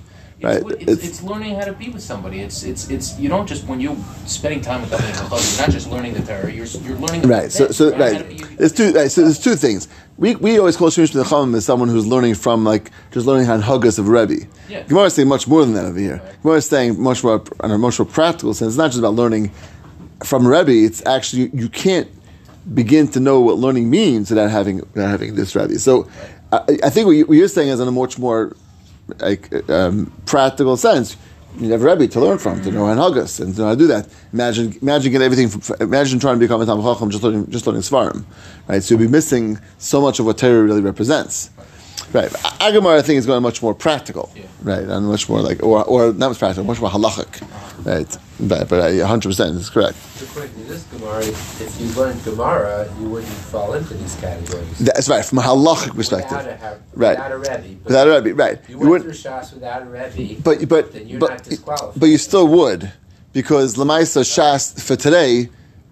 right? 0.43 0.63
It's, 0.81 0.93
it's, 0.93 1.05
it's, 1.05 1.23
learning 1.23 1.55
how 1.55 1.65
to 1.65 1.73
be 1.73 1.89
with 1.89 2.03
somebody. 2.03 2.41
It's 2.41 2.63
it's 2.63 2.91
it's 2.91 3.19
you 3.19 3.29
don't 3.29 3.47
just 3.47 3.67
when 3.67 3.81
you're 3.81 3.97
spending 4.27 4.61
time 4.61 4.81
with 4.81 4.91
them, 4.91 5.01
you're 5.03 5.29
not 5.31 5.71
just 5.71 5.89
learning 5.89 6.15
the 6.15 6.23
Torah. 6.23 6.51
You're 6.51 6.67
you're 6.67 6.99
learning. 6.99 7.23
Right. 7.23 7.51
So, 7.51 7.69
so 7.69 7.97
right. 7.97 8.29
be- 8.29 8.37
There's 8.37 8.73
two. 8.73 8.93
Right, 8.93 9.11
so 9.11 9.23
there's 9.23 9.39
two 9.39 9.57
things. 9.57 9.89
We, 10.19 10.37
we 10.37 10.59
always 10.59 10.77
call 10.77 10.89
Shemish 10.89 11.13
B'Necham 11.13 11.57
as 11.57 11.65
someone 11.65 11.89
who's 11.89 12.07
learning 12.07 12.35
from 12.35 12.65
like 12.65 12.91
just 13.11 13.27
learning 13.27 13.49
on 13.49 13.63
Huggas 13.63 13.99
of 13.99 14.09
Rebbe. 14.09 14.47
Yeah. 14.69 14.83
Gemara 14.83 15.05
is 15.05 15.15
saying 15.15 15.29
much 15.29 15.49
more 15.49 15.65
than 15.65 15.75
that 15.75 15.87
over 15.87 15.99
here. 15.99 16.23
Gemara 16.43 16.59
is 16.59 16.67
saying 16.67 17.01
much 17.01 17.25
more 17.25 17.43
on 17.61 17.71
a 17.71 17.79
much 17.79 17.99
more 17.99 18.07
practical 18.07 18.55
sense. 18.55 18.71
It's 18.71 18.79
not 18.79 18.89
just 18.89 18.99
about 18.99 19.15
learning 19.15 19.51
from 20.25 20.47
Rebbe. 20.47 20.73
It's 20.73 21.05
actually 21.07 21.51
you 21.55 21.69
can't 21.69 22.09
begin 22.75 23.09
to 23.09 23.21
know 23.21 23.41
what 23.41 23.59
learning 23.59 23.91
means 23.91 24.31
without 24.31 24.51
having 24.51 24.79
without 24.79 25.09
having 25.09 25.35
this 25.35 25.57
Rebbe. 25.57 25.79
So 25.79 26.09
I, 26.53 26.79
I 26.85 26.91
think 26.91 27.07
what, 27.07 27.13
you, 27.13 27.27
what 27.27 27.37
you're 27.37 27.49
saying 27.49 27.69
is 27.69 27.81
in 27.81 27.89
a 27.89 27.93
much 27.93 28.19
more 28.19 28.55
like 29.21 29.69
um, 29.71 30.13
practical 30.27 30.77
sense. 30.77 31.17
You 31.59 31.71
have 31.73 31.83
a 31.83 31.85
Rebbe 31.85 32.09
to 32.09 32.21
learn 32.21 32.39
from, 32.39 32.63
to 32.63 32.71
know 32.71 32.85
Hanhagas, 32.85 33.39
and 33.39 33.55
to 33.55 33.61
know 33.61 33.67
how 33.67 33.73
to 33.75 33.79
do 33.79 33.87
that. 33.89 34.09
Imagine, 34.33 34.73
imagine 34.81 35.13
getting 35.13 35.25
everything. 35.25 35.49
From, 35.49 35.77
imagine 35.81 36.19
trying 36.19 36.37
to 36.37 36.41
become 36.41 36.63
a 36.63 36.67
Talmud 36.67 36.85
Chacham 36.85 37.11
just 37.11 37.23
learning, 37.23 37.51
just 37.51 37.67
learning 37.67 37.83
Svarim, 37.83 38.25
right? 38.69 38.83
So 38.83 38.95
you'll 38.95 39.05
be 39.05 39.11
missing 39.11 39.59
so 39.77 40.01
much 40.01 40.19
of 40.19 40.25
what 40.25 40.39
Torah 40.39 40.63
really 40.63 40.81
represents, 40.81 41.51
right? 42.13 42.31
Agamar, 42.61 42.97
I 42.99 43.03
think, 43.03 43.19
is 43.19 43.27
going 43.27 43.43
much 43.43 43.63
more 43.63 43.75
practical, 43.75 44.31
Yeah. 44.37 44.43
right, 44.63 44.83
and 44.85 45.07
much 45.07 45.29
more 45.29 45.41
like, 45.41 45.63
or, 45.63 45.85
or 45.85 46.13
not 46.13 46.29
much 46.31 46.39
practical, 46.39 46.65
much 46.65 46.81
more 46.81 46.91
halachic, 46.91 47.43
right? 47.85 48.19
But, 48.41 48.69
but 48.69 48.79
uh, 48.81 48.97
100 48.99 49.29
percent 49.29 49.57
is 49.57 49.71
correct. 49.71 49.97
According 50.23 50.53
to 50.55 50.61
this 50.65 50.83
Gemara, 50.85 51.21
if 51.25 51.77
you 51.81 51.87
learned 52.01 52.23
Gemara, 52.25 52.89
you 53.01 53.09
wouldn't 53.09 53.33
fall 53.33 53.75
into 53.75 53.95
these 53.95 54.15
categories. 54.17 54.79
That's 54.79 55.09
right, 55.09 55.25
from 55.25 55.39
a 55.39 55.43
halachic 55.43 55.95
perspective, 55.95 56.39
Without 56.39 56.49
a, 56.53 56.57
har- 56.57 56.81
Right. 56.95 57.17
without 57.17 57.33
a 57.33 57.39
Rebbe. 57.39 57.75
But 57.83 57.85
without 57.85 58.07
a 58.09 58.21
Rebbe, 58.23 58.35
right? 58.35 58.53
If 58.63 58.69
you, 58.69 58.75
You 58.75 58.79
went 58.79 58.91
wouldn't- 58.91 59.17
through 59.17 59.31
Shas 59.33 59.53
without 59.55 59.83
a 59.83 59.85
Rebbe, 59.87 60.41
But 60.43 60.69
but 60.69 60.93
then 60.93 61.09
you're 61.09 61.21
but, 61.21 61.31
not 61.31 61.43
disqualified. 61.45 62.01
but 62.01 62.07
you 62.07 62.19
still 62.19 62.49
would 62.49 62.93
because 63.33 63.77
Lamaisa 63.77 64.23
Shas 64.23 64.81
for 64.81 64.97
today 64.97 65.49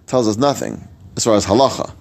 tells 0.07 0.27
us 0.27 0.37
nothing 0.37 0.87
as 1.17 1.23
far 1.23 1.35
as 1.35 1.45
halacha. 1.45 1.91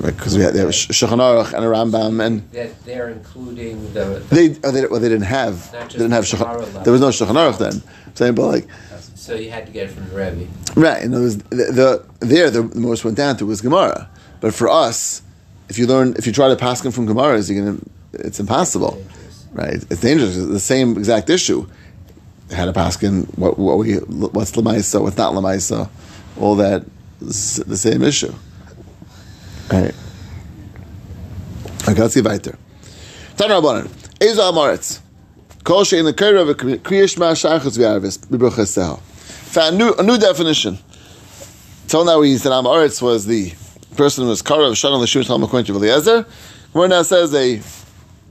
Right, 0.00 0.16
because 0.16 0.34
we 0.34 0.44
have, 0.44 0.54
they 0.54 0.60
have 0.60 0.74
Sh- 0.74 0.88
Shulchan 0.88 1.18
Aruch 1.18 1.52
and 1.52 1.62
a 1.62 1.68
Rambam, 1.68 2.24
and 2.24 2.50
that 2.52 2.84
they're 2.86 3.10
including 3.10 3.92
the, 3.92 4.24
they 4.30 4.56
oh, 4.64 4.70
they, 4.70 4.86
well, 4.86 4.98
they 4.98 5.10
didn't 5.10 5.26
have 5.26 5.70
they 5.72 5.86
didn't 5.88 6.12
have 6.12 6.28
the 6.28 6.38
Shulchan, 6.38 6.84
there 6.84 6.92
was 6.92 7.02
no 7.02 7.08
Shulchan 7.10 7.34
Aruch 7.34 7.58
then. 7.58 7.82
Saying, 8.14 8.34
but 8.34 8.46
like 8.46 8.66
so 9.14 9.34
you 9.34 9.50
had 9.50 9.66
to 9.66 9.72
get 9.72 9.88
it 9.88 9.90
from 9.90 10.08
the 10.08 10.16
Rebbe. 10.16 10.50
right, 10.74 11.02
and 11.02 11.14
it 11.14 11.18
was 11.18 11.36
the, 11.38 12.04
the 12.20 12.26
there 12.26 12.48
the, 12.48 12.62
the 12.62 12.80
most 12.80 13.04
went 13.04 13.18
down 13.18 13.36
to 13.36 13.46
was 13.46 13.60
Gemara, 13.60 14.08
but 14.40 14.54
for 14.54 14.70
us, 14.70 15.20
if 15.68 15.78
you 15.78 15.86
learn 15.86 16.14
if 16.16 16.26
you 16.26 16.32
try 16.32 16.48
to 16.48 16.56
pass 16.56 16.80
them 16.80 16.92
from 16.92 17.06
Gemaras, 17.06 17.50
you're 17.50 17.62
gonna 17.62 17.78
it's 18.14 18.40
impossible. 18.40 18.92
Dangerous. 18.92 19.46
right? 19.52 19.74
It's 19.90 20.00
dangerous. 20.00 20.34
It's 20.34 20.46
the 20.46 20.60
same 20.60 20.96
exact 20.96 21.28
issue. 21.28 21.68
How 22.52 22.64
to 22.64 22.72
paskin 22.72 23.26
what 23.36 23.58
what 23.58 23.76
we 23.76 23.96
what's 23.96 24.52
lemaisa, 24.52 25.02
what's 25.02 25.18
not 25.18 25.34
lemaisa, 25.34 25.90
all 26.38 26.56
that. 26.56 26.86
the 27.20 27.76
same 27.76 28.02
issue. 28.02 28.32
Right. 29.70 29.94
Okay, 31.88 32.00
let's 32.00 32.14
see 32.14 32.20
weiter. 32.20 32.58
Tan 33.36 33.50
Rabbanan. 33.50 33.86
Ezo 34.18 34.52
Amaretz. 34.52 35.00
Kol 35.62 35.84
shein 35.84 36.10
lekera 36.10 36.54
v'kriyas 36.54 37.18
ma 37.18 37.32
shachas 37.32 37.78
v'arvis 37.78 38.18
b'bruchas 38.18 38.76
seha. 38.76 38.98
Found 39.00 39.78
new, 39.78 39.92
a 39.94 40.02
new 40.02 40.18
definition. 40.18 40.78
Till 41.86 42.04
now 42.04 42.20
we 42.20 42.36
said 42.36 42.52
Amaretz 42.52 43.00
was 43.02 43.26
the 43.26 43.52
person 43.96 44.24
who 44.24 44.30
was 44.30 44.42
Karav 44.42 44.76
Shan 44.76 44.92
on 44.92 45.00
the 45.00 45.06
Shur 45.06 45.22
Talmud 45.22 45.48
according 45.48 45.66
to 45.66 45.74
Eliezer. 45.74 46.26
Gemara 46.72 46.88
now 46.88 47.02
says 47.02 47.34
a 47.34 47.60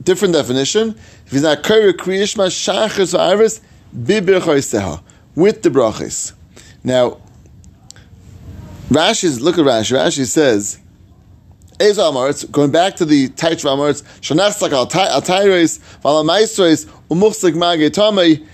different 0.02 0.34
definition. 0.34 0.90
If 1.26 1.32
he's 1.32 1.42
not 1.42 1.62
Kara 1.62 1.92
Kriyishma 1.92 2.48
Shachas 2.48 3.14
V'Arvis 3.14 3.60
Bibirchoiseha 3.94 5.02
with 5.34 5.62
the 5.62 5.70
brachis. 5.70 6.32
Now, 6.82 7.18
Rashi's 8.88 9.40
look 9.40 9.58
at 9.58 9.64
Rashi. 9.64 9.96
Rashi 9.96 10.26
says, 10.26 10.79
Eza 11.80 12.02
Amaretz, 12.02 12.50
going 12.50 12.70
back 12.70 12.96
to 12.96 13.06
the 13.06 13.28
Taich 13.30 13.64
Amaretz, 13.64 14.02
Shanafsak 14.20 14.72
al 14.72 14.86
Tairis, 14.86 15.80
Valamaisres, 16.02 16.84
Umuchsik 17.10 17.54
Mage 17.54 17.90
Tomei, 17.92 18.46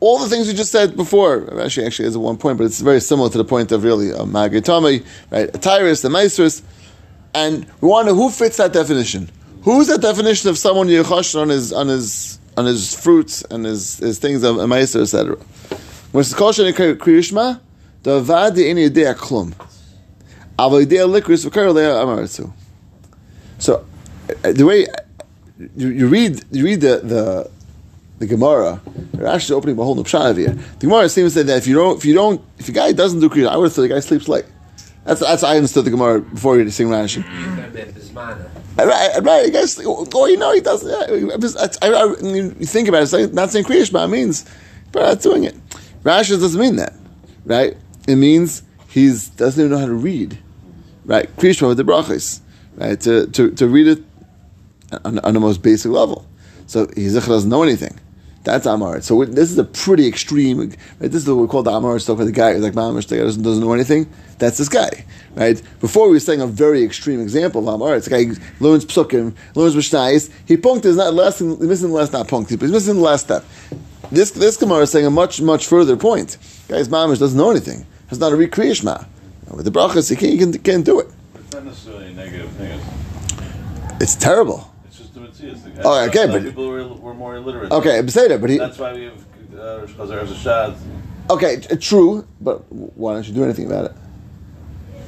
all 0.00 0.18
the 0.18 0.28
things 0.28 0.48
we 0.48 0.54
just 0.54 0.72
said 0.72 0.96
before. 0.96 1.42
Rashi 1.42 1.86
actually 1.86 2.06
has 2.06 2.16
at 2.16 2.22
one 2.22 2.36
point, 2.36 2.58
but 2.58 2.64
it's 2.64 2.80
very 2.80 3.00
similar 3.00 3.30
to 3.30 3.38
the 3.38 3.44
point 3.44 3.70
of 3.70 3.84
really 3.84 4.12
uh, 4.12 4.26
Mage 4.26 4.54
Tomei, 4.54 5.06
right? 5.30 5.48
Tairis, 5.52 6.02
the 6.02 6.08
Maisres, 6.08 6.62
and 7.34 7.66
we 7.80 7.88
know 7.88 8.14
who 8.14 8.30
fits 8.30 8.56
that 8.56 8.72
definition. 8.72 9.30
Who's 9.62 9.86
that 9.86 10.00
definition 10.00 10.50
of 10.50 10.58
someone 10.58 10.88
yechosh 10.88 11.40
on 11.40 11.50
his 11.50 11.72
on 11.72 11.86
his 11.86 12.40
on 12.56 12.66
his 12.66 12.94
fruits 12.94 13.42
and 13.42 13.64
his, 13.64 13.98
his 13.98 14.18
things 14.18 14.42
of 14.42 14.58
a 14.58 14.64
meiser 14.64 15.02
etc. 15.02 15.36
It's 16.14 16.34
called 16.34 16.56
kriyishma, 16.56 17.60
the 18.02 18.20
vadi 18.20 18.68
in 18.68 18.76
klum, 18.76 19.54
avo 20.58 20.84
yedei 20.84 21.06
likris 21.08 21.48
v'kar 21.48 21.72
leah 21.72 21.94
amaritzu. 21.94 22.52
So 23.62 23.86
uh, 24.44 24.52
the 24.52 24.66
way 24.66 24.88
you, 25.76 25.88
you 25.88 26.08
read 26.08 26.42
you 26.50 26.64
read 26.64 26.80
the 26.80 26.98
the 26.98 27.50
the 28.18 28.26
Gemara, 28.26 28.80
they're 29.12 29.28
actually 29.28 29.54
opening 29.54 29.78
a 29.78 29.84
whole 29.84 29.94
new 29.94 30.02
pshat 30.02 30.36
here. 30.36 30.50
The 30.50 30.86
Gemara 30.86 31.08
seems 31.08 31.34
to 31.34 31.40
say 31.40 31.42
that 31.44 31.58
if 31.58 31.68
you 31.68 31.76
don't 31.76 31.96
if 31.96 32.04
you 32.04 32.12
don't 32.12 32.42
if 32.58 32.68
a 32.68 32.72
guy 32.72 32.90
doesn't 32.90 33.20
do 33.20 33.28
kriyishma, 33.28 33.50
I 33.50 33.56
would 33.56 33.66
have 33.66 33.72
thought 33.72 33.82
the 33.82 33.88
guy 33.88 34.00
sleeps 34.00 34.26
late. 34.26 34.46
That's 35.04 35.20
that's 35.20 35.42
how 35.42 35.48
I 35.48 35.56
understood 35.56 35.84
the 35.84 35.90
Gemara 35.90 36.20
before 36.22 36.58
you 36.58 36.68
sing 36.70 36.88
Rashi. 36.88 37.22
Got 37.56 37.72
that 37.72 37.94
Bismana. 37.94 38.48
Right, 38.76 39.22
right. 39.22 39.46
I 39.46 39.48
guess, 39.50 39.78
or 39.84 40.28
you 40.28 40.38
know, 40.38 40.52
he 40.52 40.60
doesn't. 40.60 40.90
I, 40.90 41.86
I, 41.86 41.88
I, 41.88 42.02
I, 42.02 42.16
you 42.24 42.66
think 42.66 42.88
about 42.88 42.98
it. 42.98 43.02
It's 43.02 43.12
like 43.12 43.32
not 43.32 43.50
saying 43.50 43.64
Kriyash 43.64 44.10
means, 44.10 44.44
but 44.90 45.02
not 45.02 45.20
doing 45.20 45.44
it. 45.44 45.54
Rashi 46.02 46.30
doesn't 46.30 46.60
mean 46.60 46.76
that, 46.76 46.94
right? 47.44 47.76
It 48.08 48.16
means 48.16 48.64
he's 48.88 49.28
doesn't 49.28 49.60
even 49.60 49.70
know 49.70 49.78
how 49.78 49.86
to 49.86 49.94
read, 49.94 50.38
right? 51.04 51.34
Kriyash 51.36 51.66
with 51.66 51.76
the 51.76 51.84
brachas, 51.84 52.40
right? 52.76 53.00
To, 53.00 53.26
to, 53.26 53.50
to 53.52 53.66
read 53.68 53.86
it 53.86 54.04
on, 55.04 55.18
on 55.20 55.34
the 55.34 55.40
most 55.40 55.62
basic 55.62 55.90
level. 55.90 56.26
So 56.66 56.88
he 56.96 57.08
doesn't 57.08 57.50
know 57.50 57.62
anything. 57.62 57.98
That's 58.44 58.66
Amaret. 58.66 59.04
So 59.04 59.24
this 59.24 59.50
is 59.50 59.58
a 59.58 59.64
pretty 59.64 60.06
extreme. 60.08 60.58
Right? 60.58 60.76
This 60.98 61.22
is 61.22 61.28
what 61.28 61.36
we 61.36 61.46
call 61.46 61.62
the 61.62 61.70
Amaret 61.70 62.00
stuff. 62.00 62.16
Where 62.18 62.26
the 62.26 62.32
guy 62.32 62.50
is 62.50 62.62
like 62.62 62.72
Mamish, 62.72 63.06
the 63.06 63.16
guy 63.16 63.22
doesn't, 63.22 63.42
doesn't 63.42 63.62
know 63.62 63.72
anything. 63.72 64.12
That's 64.38 64.58
this 64.58 64.68
guy, 64.68 65.04
right? 65.36 65.62
Before 65.80 66.06
we 66.06 66.14
were 66.14 66.20
saying 66.20 66.40
a 66.40 66.46
very 66.48 66.82
extreme 66.82 67.20
example 67.20 67.68
of 67.68 67.80
Amaret. 67.80 67.98
It's 67.98 68.08
a 68.08 68.10
guy 68.10 68.34
learns 68.58 68.84
psukim, 68.84 69.36
learns 69.54 69.76
mishnayis. 69.76 70.32
He 70.46 70.56
punked 70.56 70.84
is 70.86 70.96
not. 70.96 71.14
He's 71.14 71.40
missing 71.60 71.88
the 71.88 71.94
last 71.94 72.12
not 72.12 72.26
punked. 72.26 72.48
He's 72.48 72.72
missing 72.72 72.96
the 72.96 73.00
last 73.00 73.26
step. 73.26 73.44
This 74.10 74.32
this 74.32 74.56
Gemara 74.56 74.82
is 74.82 74.90
saying 74.90 75.06
a 75.06 75.10
much 75.10 75.40
much 75.40 75.66
further 75.68 75.96
point. 75.96 76.36
Guy's 76.68 76.88
Mamish 76.88 77.20
doesn't 77.20 77.38
know 77.38 77.50
anything. 77.50 77.86
Has 78.08 78.18
not 78.18 78.32
a 78.32 78.36
recreation. 78.36 78.90
With 79.50 79.66
the 79.66 79.70
brachas, 79.70 80.10
he 80.10 80.16
can't, 80.16 80.32
he 80.32 80.38
can, 80.38 80.52
can't 80.62 80.84
do 80.84 80.98
it. 80.98 81.08
It's 81.52 81.58
not 81.60 81.66
necessarily 81.66 82.06
a 82.06 82.14
negative 82.14 82.50
thing. 82.52 82.80
It's, 82.80 84.02
It's 84.02 84.14
terrible. 84.14 84.72
it's 84.86 84.96
just 84.96 85.12
the 85.12 85.20
mitzvah. 85.20 85.50
The 85.52 85.82
Oh, 85.84 86.02
okay, 86.06 86.26
but- 86.26 86.42
people 86.44 86.66
were, 86.66 86.88
were 86.88 87.12
more 87.12 87.36
illiterate. 87.36 87.70
Okay, 87.70 88.00
Beseda, 88.00 88.40
but 88.40 88.48
he 88.48 88.56
That's 88.56 88.78
why 88.78 88.94
we 88.94 89.02
have 89.04 89.18
uh, 89.54 89.86
Chazar 89.86 90.22
a 90.22 90.34
shad. 90.34 90.74
okay, 91.28 91.56
t- 91.60 91.76
true. 91.76 92.26
But 92.40 92.60
why 92.72 93.12
don't 93.12 93.28
you 93.28 93.34
do 93.34 93.44
anything 93.44 93.66
about 93.66 93.84
it? 93.84 93.92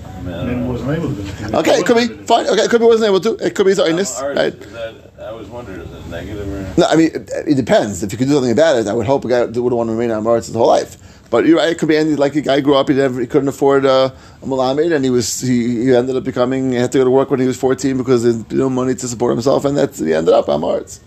I 0.05 0.21
mean, 0.21 0.35
I 0.35 0.37
don't 0.37 0.47
Maybe 0.49 0.61
know. 0.61 0.73
wasn't 0.73 0.91
able 0.91 1.09
to. 1.15 1.23
do 1.23 1.23
it. 1.47 1.55
Okay, 1.55 1.79
it 1.79 1.87
could 1.87 1.97
be 1.97 2.25
fine. 2.27 2.47
Okay, 2.47 2.61
it 2.65 2.71
could 2.71 2.81
be 2.81 2.87
wasn't 2.89 3.09
able 3.09 3.21
to. 3.21 3.47
It 3.47 3.55
could 3.55 3.65
be 3.65 3.71
his 3.71 3.79
Now, 3.79 3.87
earnest, 3.87 4.21
ours, 4.21 4.37
right? 4.37 4.61
that, 4.61 4.95
I 5.21 5.27
always 5.29 5.49
wondered, 5.49 5.81
is 5.81 5.91
it 5.91 6.07
negative 6.11 6.47
or? 6.47 6.79
No, 6.79 6.87
I 6.89 6.97
mean 6.97 7.11
it, 7.15 7.31
it 7.47 7.55
depends. 7.55 8.03
If 8.03 8.13
you 8.13 8.19
could 8.19 8.29
do 8.29 8.35
something 8.35 8.53
about 8.53 8.77
it, 8.77 8.87
I 8.87 8.93
would 8.93 9.07
hope 9.07 9.25
a 9.25 9.29
guy 9.29 9.45
would 9.47 9.73
want 9.73 9.89
to 9.89 9.93
remain 9.95 10.11
on 10.11 10.23
Maritz 10.25 10.49
his 10.49 10.55
whole 10.57 10.67
life. 10.69 11.14
But 11.35 11.47
you're 11.47 11.57
right; 11.57 11.71
it 11.71 11.79
could 11.81 11.89
be 11.89 11.97
any 11.97 12.15
like 12.15 12.37
a 12.37 12.43
guy 12.43 12.61
grew 12.61 12.77
up, 12.77 12.89
he 12.89 12.95
never 12.95 13.21
he 13.21 13.27
couldn't 13.27 13.49
afford 13.49 13.85
uh, 13.85 14.13
a 14.41 14.47
Malamed, 14.47 14.95
and 14.95 15.05
he 15.05 15.11
was 15.11 15.41
he, 15.41 15.83
he 15.83 15.93
ended 15.93 16.15
up 16.15 16.23
becoming 16.23 16.71
he 16.71 16.77
had 16.77 16.93
to 16.93 16.99
go 16.99 17.05
to 17.05 17.11
work 17.11 17.29
when 17.29 17.41
he 17.41 17.47
was 17.49 17.57
14 17.59 17.97
because 17.97 18.23
he 18.23 18.29
had 18.29 18.53
no 18.53 18.71
money 18.71 18.95
to 18.95 19.09
support 19.09 19.33
himself, 19.33 19.65
and 19.65 19.77
that's 19.77 19.99
he 19.99 20.15
ended 20.15 20.33
up 20.33 20.49
on 20.49 20.61
Maritz, 20.61 21.01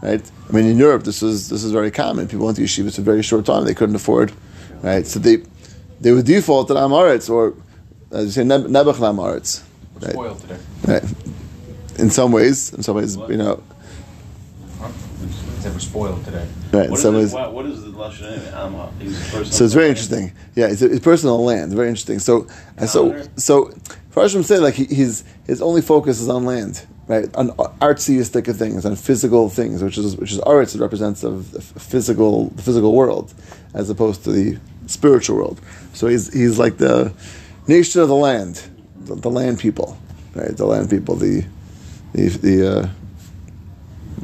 right? 0.00 0.22
I 0.48 0.52
mean, 0.52 0.66
in 0.66 0.78
Europe, 0.78 1.02
this 1.02 1.20
was 1.20 1.48
this 1.48 1.64
is 1.64 1.72
very 1.72 1.90
common. 1.90 2.28
People 2.28 2.46
went 2.46 2.58
to 2.58 2.62
yeshivas 2.62 2.94
for 2.94 3.00
a 3.00 3.04
very 3.04 3.24
short 3.24 3.44
time; 3.44 3.64
they 3.64 3.74
couldn't 3.74 3.96
afford, 3.96 4.30
right? 4.82 5.04
So 5.04 5.18
they 5.18 5.38
they 6.00 6.12
would 6.12 6.26
default 6.26 6.68
to 6.68 6.74
Amaretz 6.74 7.28
or 7.28 7.52
as 8.12 8.26
you 8.26 8.30
say 8.30 8.44
Neb- 8.44 8.68
Nebuch 8.68 9.00
Amaretz, 9.00 9.64
right? 10.00 10.12
spoiled 10.12 10.40
today. 10.42 10.58
right? 10.86 11.04
In 11.98 12.08
some 12.10 12.30
ways, 12.30 12.72
in 12.72 12.84
some 12.84 12.94
ways, 12.94 13.16
you 13.16 13.36
know? 13.36 13.60
They 15.62 15.70
were 15.70 15.78
spoiled 15.78 16.24
today. 16.24 16.46
right? 16.72 16.84
In 16.86 16.90
What 16.90 16.96
is, 16.96 17.02
some 17.02 17.16
it, 17.16 17.32
what, 17.32 17.52
what 17.52 17.66
is 17.66 17.82
the 17.82 17.90
lashon 17.90 18.32
anyway? 18.32 18.50
Amha. 18.50 19.00
He's 19.00 19.28
a 19.28 19.30
person. 19.30 19.52
So 19.52 19.64
it's 19.64 19.74
very 19.74 19.88
interesting. 19.88 20.32
Yeah, 20.54 20.66
it's, 20.66 20.82
it's 20.82 21.00
personal 21.04 21.42
land. 21.44 21.72
Very 21.72 21.88
interesting. 21.88 22.18
So, 22.18 22.46
and 22.76 22.88
so, 22.88 23.10
Calendar? 23.10 23.30
so 23.36 23.72
Farshim 24.12 24.44
say 24.44 24.58
like 24.58 24.74
he, 24.74 24.84
his 24.84 25.24
his 25.46 25.62
only 25.62 25.80
focus 25.80 26.20
is 26.20 26.28
on 26.28 26.44
land, 26.44 26.86
right? 27.06 27.34
On 27.34 27.50
artsy 27.50 28.18
artsyistic 28.18 28.48
of 28.48 28.56
things, 28.58 28.84
on 28.84 28.94
physical 28.96 29.48
things, 29.48 29.82
which 29.82 29.96
is 29.96 30.16
which 30.16 30.32
is 30.32 30.40
arts. 30.40 30.74
It 30.74 30.80
represents 30.80 31.24
of 31.24 31.52
the 31.52 31.60
physical 31.62 32.48
the 32.48 32.62
physical 32.62 32.94
world, 32.94 33.32
as 33.72 33.88
opposed 33.88 34.24
to 34.24 34.32
the 34.32 34.58
spiritual 34.86 35.36
world. 35.36 35.60
So 35.94 36.08
he's 36.08 36.32
he's 36.32 36.58
like 36.58 36.76
the 36.76 37.12
nation 37.68 38.02
of 38.02 38.08
the 38.08 38.14
land, 38.14 38.62
the, 38.96 39.14
the 39.14 39.30
land 39.30 39.60
people, 39.60 39.96
right? 40.34 40.54
The 40.56 40.66
land 40.66 40.90
people. 40.90 41.14
The 41.16 41.46
the 42.12 42.28
the 42.28 42.78
uh, 42.80 42.88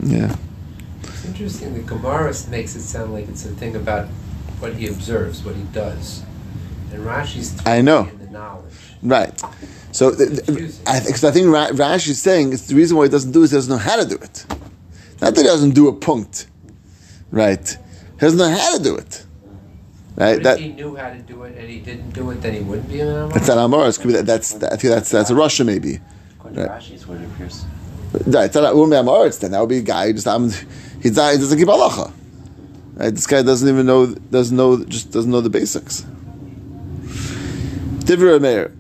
yeah. 0.03 0.37
It's 1.41 1.55
interesting. 1.63 1.75
The 1.75 1.89
Gemara 1.89 2.35
makes 2.51 2.75
it 2.75 2.83
sound 2.83 3.13
like 3.13 3.29
it's 3.29 3.45
a 3.45 3.51
thing 3.51 3.77
about 3.77 4.07
what 4.59 4.75
he 4.75 4.89
observes, 4.89 5.45
what 5.45 5.55
he 5.55 5.63
does, 5.73 6.23
and 6.93 7.05
Rashi's 7.05 7.55
I 7.65 7.81
know. 7.81 8.09
in 8.09 8.19
the 8.19 8.27
knowledge. 8.31 8.75
Right. 9.05 9.41
So 9.93 10.13
th- 10.13 10.45
th- 10.47 10.73
I 10.87 10.99
think, 10.99 11.15
'cause 11.15 11.23
I 11.25 11.31
think 11.31 11.47
Ra- 11.53 11.69
Rashi 11.69 12.09
is 12.09 12.21
saying 12.21 12.53
it's 12.53 12.67
the 12.67 12.75
reason 12.75 12.97
why 12.97 13.05
he 13.05 13.09
doesn't 13.11 13.31
do 13.31 13.43
it 13.43 13.45
is 13.45 13.51
he 13.53 13.57
doesn't 13.57 13.71
know 13.71 13.79
how 13.79 13.97
to 13.97 14.05
do 14.05 14.17
it. 14.17 14.47
Not 15.21 15.35
that 15.37 15.43
he 15.43 15.47
doesn't 15.47 15.75
do 15.75 15.87
a 15.87 15.93
punct. 15.93 16.47
Right. 17.31 17.69
He 18.15 18.19
doesn't 18.21 18.39
know 18.39 18.49
how 18.51 18.77
to 18.77 18.83
do 18.83 18.97
it. 18.97 19.25
Right. 20.17 20.35
But 20.37 20.43
That 20.43 20.59
if 20.59 20.65
he 20.65 20.73
knew 20.73 20.97
how 20.97 21.11
to 21.11 21.19
do 21.21 21.45
it 21.45 21.57
and 21.57 21.69
he 21.69 21.79
didn't 21.79 22.11
do 22.15 22.31
it, 22.33 22.43
then 22.43 22.55
he 22.55 22.61
wouldn't 22.61 22.89
be 22.89 22.99
an 23.01 23.09
Amor. 23.09 23.33
that's 23.33 23.47
not 23.47 23.59
Amoris. 23.59 23.97
Could 23.99 24.09
be 24.09 24.13
that. 24.15 24.27
That's 24.27 24.55
that, 24.55 24.73
I 24.73 24.77
think 24.77 24.93
that's 24.93 25.11
that's 25.11 25.31
a 25.31 25.37
Russia 25.37 25.63
maybe. 25.65 26.01
According 26.37 26.65
to 26.65 26.69
Right. 26.69 26.81
Rashi, 26.83 26.95
it's 26.95 27.07
what 27.07 27.19
it 27.21 27.27
appears. 27.27 27.65
Right. 28.27 28.47
It's 28.47 28.55
not, 28.57 28.75
wouldn't 28.75 28.91
be 28.93 28.97
Amoris 28.97 29.39
then. 29.39 29.53
That 29.53 29.61
would 29.61 29.69
be 29.69 29.79
a 29.79 29.83
guy 29.83 30.07
who 30.09 30.15
just 30.15 30.27
um, 30.27 30.51
he 31.03 31.11
doesn't 31.11 31.59
keep 31.59 31.69
halacha. 31.69 32.13
Right. 32.95 33.15
This 33.15 33.27
guy 33.27 33.43
doesn't 33.43 33.69
even 33.69 33.87
know 33.87 34.07
doesn't 34.07 34.57
know 34.57 34.85
just 34.85 35.13
doesn't 35.13 35.31
know 35.31 35.41
the 35.41 35.51
basics. 35.51 36.05
Divrei 38.05 38.41
Meir. 38.41 38.73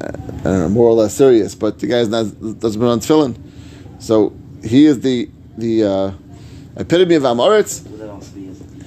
I 0.00 0.10
don't 0.42 0.58
know, 0.60 0.68
more 0.68 0.88
or 0.88 0.94
less 0.94 1.14
serious, 1.14 1.54
but 1.54 1.78
the 1.78 1.86
guy's 1.86 2.08
not 2.08 2.24
doesn't 2.60 2.80
put 2.80 2.88
on 2.88 3.00
tefillin. 3.00 3.36
So 3.98 4.32
he 4.64 4.86
is 4.86 5.00
the 5.00 5.28
the 5.56 5.84
uh, 5.84 6.12
epitome 6.76 7.14
of 7.16 7.22
Amoritz. 7.22 7.82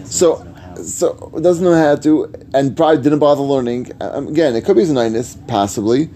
So 0.05 0.45
so 0.83 1.31
doesn't 1.41 1.63
know 1.63 1.75
how 1.75 1.95
to, 1.97 2.33
and 2.53 2.75
probably 2.75 3.01
didn't 3.01 3.19
bother 3.19 3.41
learning. 3.41 3.91
Um, 4.01 4.27
again, 4.27 4.55
it 4.55 4.65
could 4.65 4.75
be 4.75 4.83
Zionis, 4.83 5.35
possibly, 5.47 6.09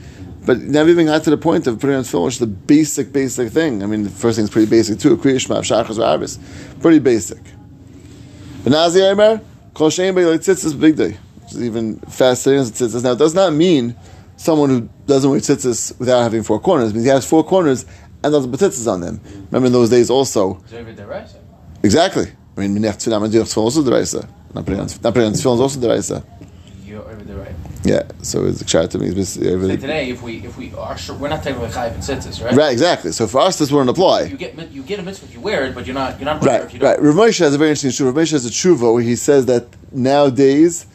but 0.45 0.60
never 0.60 0.89
even 0.89 1.06
got 1.06 1.23
to 1.23 1.29
the 1.29 1.38
point 1.38 1.67
of 1.67 1.79
putting 1.79 1.95
on 1.95 2.03
tefillin, 2.03 2.25
which 2.25 2.36
is 2.36 2.39
the 2.39 2.47
basic 2.47 3.13
basic 3.13 3.49
thing. 3.51 3.84
I 3.84 3.86
mean, 3.86 4.03
the 4.03 4.10
first 4.10 4.36
thing 4.36 4.43
is 4.43 4.49
pretty 4.49 4.69
basic 4.69 4.99
too. 4.99 5.17
Kriyish 5.17 5.47
Shema, 5.47 5.62
Shachas, 5.62 5.99
Rabbis, 5.99 6.39
pretty 6.82 6.99
basic. 6.99 7.41
But 8.63 8.71
Nazi 8.71 8.99
Eimer, 8.99 9.43
Kol 9.73 9.89
Shein 9.89 10.13
B'Yolei 10.13 10.38
Tzitzis 10.38 10.79
Big 10.79 10.95
Day, 10.95 11.17
which 11.41 11.53
is 11.53 11.63
even 11.63 11.99
fascinating 11.99 12.62
as 12.62 12.71
tzitzis. 12.71 13.03
Now, 13.03 13.12
it 13.13 13.19
does 13.19 13.34
not 13.34 13.53
mean 13.53 13.95
someone 14.38 14.69
who 14.69 14.89
doesn't 15.06 15.29
wear 15.29 15.39
tzitzis 15.39 15.97
without 15.99 16.21
having 16.21 16.43
four 16.43 16.60
corners. 16.60 16.91
It 16.91 16.93
means 16.93 17.06
he 17.06 17.10
has 17.12 17.27
four 17.27 17.43
corners 17.43 17.86
and 18.23 18.32
doesn't 18.32 18.51
put 18.51 18.60
tzitzis 18.60 18.91
on 18.91 19.01
them. 19.01 19.21
Remember 19.51 19.67
in 19.67 19.73
those 19.73 19.89
days 19.89 20.10
also, 20.10 20.63
Exactly. 21.84 22.32
I 22.56 22.60
mean, 22.62 22.75
minech 22.75 22.95
tefillin, 22.95 23.19
amadiyach 23.19 23.43
tefillin 23.43 23.63
also 23.63 23.84
deraisa. 23.84 24.27
Not 24.53 24.65
putting 24.65 24.79
on 24.79 24.88
not 24.88 25.13
putting 25.13 25.27
on 25.27 25.34
tefillin 25.34 25.56
is 25.56 25.62
also 25.62 25.79
deraisa. 25.79 26.23
You're 26.86 27.01
over 27.01 27.23
there, 27.23 27.38
right? 27.38 27.73
Yeah. 27.84 28.04
So 28.22 28.46
it's 28.46 28.62
exciting 28.62 28.89
to 28.89 28.98
me. 29.00 29.24
So 29.24 29.41
today, 29.41 30.10
if 30.10 30.22
we 30.22 30.38
if 30.46 30.58
we 30.58 30.74
are 30.76 30.98
sure, 30.98 31.15
we're 31.15 31.28
not 31.30 31.46
a 31.46 31.52
chayiv 31.52 31.93
and 31.93 32.04
tzitzis, 32.04 32.43
right? 32.43 32.56
Right. 32.56 32.72
Exactly. 32.72 33.12
So 33.12 33.28
for 33.28 33.41
us, 33.41 33.60
this 33.60 33.72
wouldn't 33.72 33.89
apply. 33.89 34.24
You 34.24 34.38
get 34.38 34.72
you 34.72 34.84
get 34.84 35.00
a 35.00 35.04
mitzvah 35.04 35.26
if 35.26 35.34
you 35.34 35.41
wear 35.41 35.65
it, 35.65 35.76
but 35.76 35.86
you're 35.86 35.93
not 35.93 36.19
you're 36.19 36.26
not 36.26 36.43
right. 36.43 36.63
If 36.63 36.74
you 36.74 36.80
don't. 36.80 36.89
Right. 36.89 37.02
Rav 37.02 37.15
Moshe 37.15 37.39
has 37.39 37.54
a 37.54 37.58
very 37.58 37.72
interesting 37.72 37.91
tshuva. 37.91 38.15
Rav 38.15 38.15
Moshe 38.15 38.32
has 38.32 38.46
a 38.46 38.50
tshuva 38.50 38.93
where 38.93 39.04
he 39.04 39.15
says 39.15 39.46
that 39.48 39.67
nowadays 39.91 40.86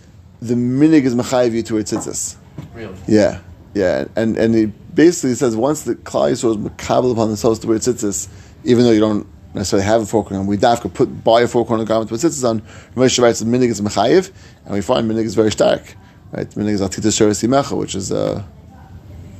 the 0.40 0.54
minig 0.54 1.02
is 1.02 1.14
mechayiv 1.14 1.52
you 1.52 1.62
to 1.62 1.74
wear 1.74 1.82
tzitzis. 1.82 2.36
Really. 2.74 2.96
Yeah. 3.06 3.40
Yeah. 3.74 4.06
And 4.16 4.38
and 4.38 4.54
he 4.54 4.66
basically 4.66 5.34
says 5.34 5.56
once 5.56 5.82
the 5.82 5.94
klal 5.94 6.30
yisrael 6.30 6.52
is 6.52 6.70
makabel 6.70 7.12
upon 7.12 7.28
themselves 7.28 7.58
to 7.60 7.66
wear 7.66 7.78
tzitzis, 7.78 8.28
even 8.64 8.84
though 8.84 8.92
you 8.92 9.00
don't 9.00 9.26
necessarily 9.52 9.84
have 9.84 10.02
a 10.02 10.06
four 10.06 10.24
corner, 10.24 10.42
we 10.42 10.56
dafka 10.56 10.92
put 10.92 11.22
buy 11.22 11.42
a 11.42 11.48
four 11.48 11.66
corner 11.66 11.84
garment 11.84 12.08
to 12.08 12.14
put 12.14 12.20
tzitzis 12.20 12.48
on. 12.48 12.62
Rav 12.94 13.06
Moshe 13.10 13.22
writes 13.22 13.40
that 13.40 13.48
minig 13.48 13.68
is 13.68 13.80
mechayiv, 13.82 14.32
and 14.64 14.72
we 14.72 14.80
find 14.80 15.10
minig 15.10 15.24
is 15.24 15.34
very 15.34 15.52
stark. 15.52 15.94
Right, 16.32 16.48
minig 16.50 16.72
is 16.72 16.80
atita 16.80 17.08
sheres 17.08 17.46
imecha, 17.46 17.76
which 17.76 17.94
is 17.94 18.12
uh, 18.12 18.42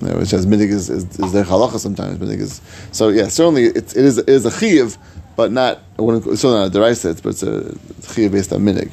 which 0.01 0.31
has 0.31 0.47
minig 0.47 0.71
is 0.71 0.89
is, 0.89 1.05
is 1.05 1.19
halacha 1.19 1.79
sometimes. 1.79 2.19
Minig 2.19 2.41
is 2.41 2.61
so 2.93 3.09
yeah. 3.09 3.29
Certainly, 3.29 3.65
it, 3.67 3.77
it 3.77 3.97
is 3.97 4.19
it 4.19 4.29
is 4.29 4.47
a 4.47 4.51
chiyuv, 4.51 4.97
but 5.37 5.53
not 5.53 5.83
it's 5.99 6.41
certainly 6.41 6.69
not 6.69 6.75
a 6.75 6.79
deraisa, 6.79 7.23
but 7.23 7.31
it's 7.31 7.43
a 7.43 7.61
chiyuv 8.13 8.33
based 8.33 8.53
on 8.53 8.61
minig. 8.61 8.93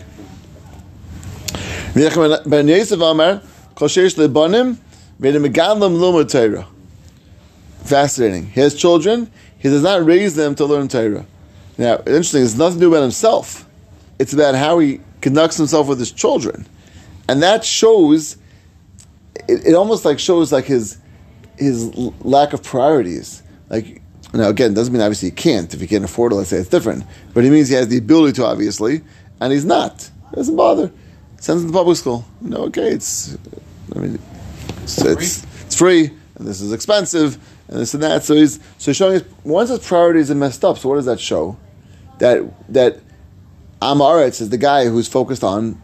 Ben 1.96 2.68
Yosef 2.68 3.00
Amar 3.00 3.42
Kol 3.76 3.88
Lebanim 3.88 4.76
V'Edim 5.22 5.48
Megadlam 5.48 5.98
Lomod 5.98 6.30
Torah. 6.30 6.68
Fascinating. 7.84 8.48
He 8.48 8.60
has 8.60 8.76
children. 8.76 9.32
He 9.60 9.70
does 9.70 9.84
not 9.84 10.06
raise 10.06 10.36
them 10.36 10.56
to 10.56 10.66
learn 10.66 10.90
Torah. 10.90 11.26
Now, 11.78 11.98
interesting. 12.00 12.44
It's 12.44 12.56
nothing 12.56 12.80
to 12.80 12.86
do 12.86 12.90
about 12.90 13.04
himself. 13.04 13.66
It's 14.20 14.34
about 14.34 14.56
how 14.56 14.80
he 14.80 15.00
conducts 15.22 15.56
himself 15.56 15.88
with 15.88 16.00
his 16.00 16.12
children, 16.12 16.68
and 17.28 17.44
that 17.44 17.64
shows. 17.64 18.38
It, 19.48 19.68
it 19.68 19.74
almost 19.76 20.06
like 20.06 20.20
shows 20.20 20.52
like 20.52 20.66
his 20.66 20.98
his 21.58 21.96
lack 22.22 22.54
of 22.54 22.64
priorities. 22.64 23.44
Like 23.70 24.02
now, 24.34 24.50
again, 24.50 24.74
doesn't 24.74 24.94
mean 24.94 25.02
obviously 25.02 25.30
he 25.30 25.36
can't. 25.36 25.74
If 25.74 25.80
he 25.80 25.88
can't 25.88 26.04
afford 26.04 26.32
it, 26.32 26.36
let's 26.36 26.50
say 26.50 26.58
it's 26.58 26.70
different. 26.70 27.06
But 27.34 27.46
it 27.46 27.52
means 27.52 27.70
he 27.70 27.76
has 27.76 27.88
the 27.88 27.98
ability 27.98 28.34
to, 28.34 28.46
obviously, 28.46 29.02
and 29.40 29.54
he's 29.54 29.66
not. 29.66 30.10
It 30.32 30.36
doesn't 30.36 30.56
bother. 30.56 30.92
Sends 31.40 31.64
him 31.64 31.70
to 31.70 31.74
public 31.74 31.98
school. 31.98 32.26
No, 32.42 32.58
okay, 32.66 32.90
it's. 32.90 33.38
I 33.96 34.00
mean, 34.00 34.20
it's 34.84 35.02
it's, 35.02 35.44
it's 35.62 35.76
free, 35.76 36.12
and 36.36 36.48
this 36.48 36.60
is 36.60 36.74
expensive, 36.74 37.38
and 37.68 37.80
this 37.80 37.94
and 37.94 38.04
that. 38.04 38.24
So 38.24 38.36
he's 38.36 38.56
so 38.78 38.92
he's 38.92 38.98
showing 38.98 39.14
his 39.14 39.24
once 39.44 39.70
his 39.70 39.86
priorities 39.86 40.32
are 40.32 40.36
messed 40.36 40.66
up. 40.66 40.78
So 40.78 40.90
what 40.90 40.96
does 40.96 41.06
that 41.06 41.20
show? 41.20 41.58
That 42.20 42.44
that 42.74 43.00
Amaretz 43.82 44.42
is 44.42 44.50
the 44.50 44.58
guy 44.58 44.86
who's 44.86 45.08
focused 45.08 45.44
on 45.44 45.82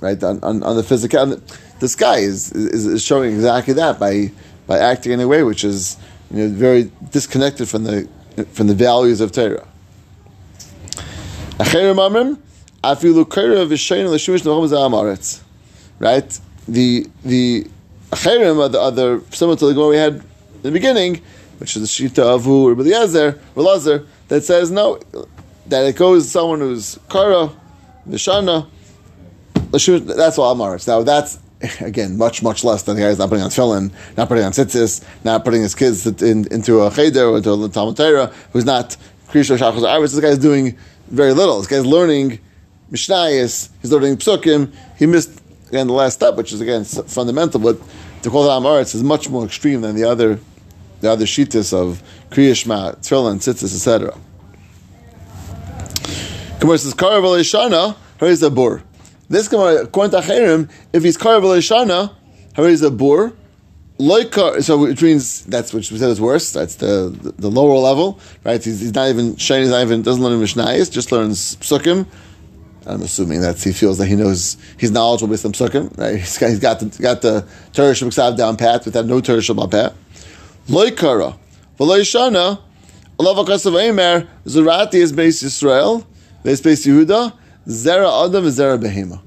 right? 0.00 0.22
On, 0.22 0.42
on, 0.42 0.62
on 0.62 0.76
the 0.76 0.82
physical. 0.82 1.20
and 1.20 1.42
This 1.80 1.94
guy 1.94 2.18
is, 2.18 2.52
is 2.52 2.86
is 2.86 3.02
showing 3.02 3.32
exactly 3.34 3.74
that 3.74 3.98
by 3.98 4.30
by 4.66 4.78
acting 4.78 5.12
in 5.12 5.20
a 5.20 5.28
way 5.28 5.42
which 5.42 5.64
is 5.64 5.96
you 6.30 6.38
know 6.38 6.48
very 6.48 6.90
disconnected 7.10 7.68
from 7.68 7.84
the 7.84 8.08
from 8.52 8.66
the 8.66 8.74
values 8.74 9.20
of 9.20 9.32
Torah. 9.32 9.66
Right? 15.98 16.40
The 16.66 17.06
the 17.24 17.66
acherim 18.10 18.58
are 18.64 18.68
the 18.68 18.80
other 18.80 19.20
similar 19.30 19.56
to 19.56 19.66
the 19.72 19.78
one 19.78 19.90
we 19.90 19.96
had 19.96 20.14
in 20.14 20.62
the 20.62 20.70
beginning. 20.70 21.20
which 21.60 21.76
is 21.76 21.82
the 21.82 22.08
shita 22.08 22.22
of 22.22 22.44
who 22.44 22.70
Rabbi 22.70 22.88
Eliezer, 22.88 24.06
that 24.28 24.42
says 24.44 24.70
no, 24.70 24.98
that 25.66 25.84
it 25.84 25.94
goes 25.94 26.24
to 26.24 26.30
someone 26.30 26.60
who's 26.60 26.98
kara, 27.10 27.50
vishana. 28.08 28.66
That's 29.70 30.38
all 30.38 30.54
Amaritz. 30.54 30.86
Now 30.86 31.02
that's 31.02 31.38
again 31.80 32.16
much 32.16 32.42
much 32.42 32.64
less 32.64 32.82
than 32.82 32.96
the 32.96 33.02
guy 33.02 33.08
who's 33.08 33.18
not 33.18 33.28
putting 33.28 33.44
on 33.44 33.50
tefillin, 33.50 33.92
not 34.16 34.28
putting 34.28 34.44
on 34.44 34.52
tzitzis, 34.52 35.04
not 35.24 35.44
putting 35.44 35.62
his 35.62 35.74
kids 35.74 36.06
in, 36.22 36.46
into 36.52 36.82
a 36.82 36.90
cheder 36.90 37.26
or 37.26 37.36
into 37.36 37.52
a 37.52 37.68
Talmud 37.68 37.98
who's 38.52 38.64
not 38.64 38.96
krisha 39.28 39.56
shachos 39.56 39.82
arvis. 39.82 40.14
This 40.14 40.20
guy's 40.20 40.38
doing 40.38 40.76
very 41.08 41.32
little. 41.32 41.58
This 41.58 41.66
guy's 41.66 41.86
learning 41.86 42.40
mishnayis. 42.90 43.70
He's 43.82 43.92
learning 43.92 44.16
psukim. 44.16 44.72
He 44.98 45.06
missed 45.06 45.40
again 45.68 45.86
the 45.86 45.92
last 45.92 46.14
step, 46.14 46.36
which 46.36 46.52
is 46.52 46.60
again 46.60 46.84
fundamental, 46.84 47.60
but 47.60 47.78
to 48.22 48.30
call 48.30 48.44
it 48.44 48.48
Amaretz 48.48 48.94
is 48.94 49.02
much 49.02 49.28
more 49.28 49.44
extreme 49.44 49.82
than 49.82 49.94
the 49.94 50.04
other 50.04 50.40
the 51.00 51.10
other 51.10 51.24
shitas 51.24 51.72
of 51.72 52.02
Kriya 52.30 52.54
Shema, 52.54 52.92
Tefillin, 52.92 53.36
Tzitzis, 53.36 53.74
etc. 53.74 54.14
Gemara 56.60 56.76
says, 56.76 56.92
Karav 56.92 57.22
Elishana, 57.22 57.96
here's 58.18 58.42
a 58.42 58.50
bur. 58.50 58.82
This 59.30 59.46
Gemara, 59.46 59.82
according 59.84 60.10
to 60.10 60.26
Achirim, 60.26 60.68
if 60.92 61.04
he's 61.04 61.16
Karav 61.16 61.42
Elishana, 61.42 62.12
here's 62.56 62.82
a 62.82 62.90
bur. 62.90 63.32
Loikar, 64.00 64.60
so 64.64 64.78
which 64.78 65.00
means 65.02 65.44
that's 65.44 65.72
which 65.72 65.92
we 65.92 65.98
said 65.98 66.10
is 66.10 66.20
worse. 66.20 66.52
That's 66.52 66.74
the, 66.74 67.16
the, 67.22 67.32
the 67.32 67.50
lower 67.50 67.78
level, 67.78 68.18
right? 68.42 68.62
He's, 68.62 68.80
he's 68.80 68.92
not 68.92 69.08
even. 69.08 69.36
He's 69.36 69.70
not 69.70 69.82
even 69.82 70.02
doesn't 70.02 70.22
learn 70.22 70.40
Mishnayis, 70.40 70.90
just 70.90 71.12
learns 71.12 71.56
Psukim. 71.56 72.06
I'm 72.86 73.02
assuming 73.02 73.42
that 73.42 73.62
he 73.62 73.72
feels 73.72 73.98
that 73.98 74.06
he 74.06 74.16
knows 74.16 74.56
he's 74.78 74.90
knowledgeable 74.90 75.30
with 75.30 75.40
some 75.40 75.52
psukim, 75.52 75.96
right? 75.98 76.16
He's 76.16 76.38
got, 76.38 76.48
he's 76.48 76.58
got 76.58 76.80
the 76.80 76.86
got 77.00 77.22
the 77.22 77.46
Torah 77.72 77.92
Shabbat 77.92 78.36
down 78.36 78.56
pat 78.56 78.84
without 78.84 79.04
no 79.06 79.20
Torah 79.20 79.38
Shabbat 79.38 79.70
pat. 79.70 79.94
Loy 80.66 80.90
kara, 80.90 81.36
v'loy 81.78 82.00
shana, 82.00 82.58
alav 83.18 83.44
akasav 83.44 83.74
eimer 83.74 84.26
zerati 84.44 84.94
is 84.94 85.12
base 85.12 85.42
Yisrael, 85.42 86.04
base 86.42 86.62
base 86.62 86.86
Yehuda, 86.86 87.34
zera 87.66 88.26
adam 88.26 88.44
is 88.44 88.58
zera 88.58 88.78
behema. 88.78 89.20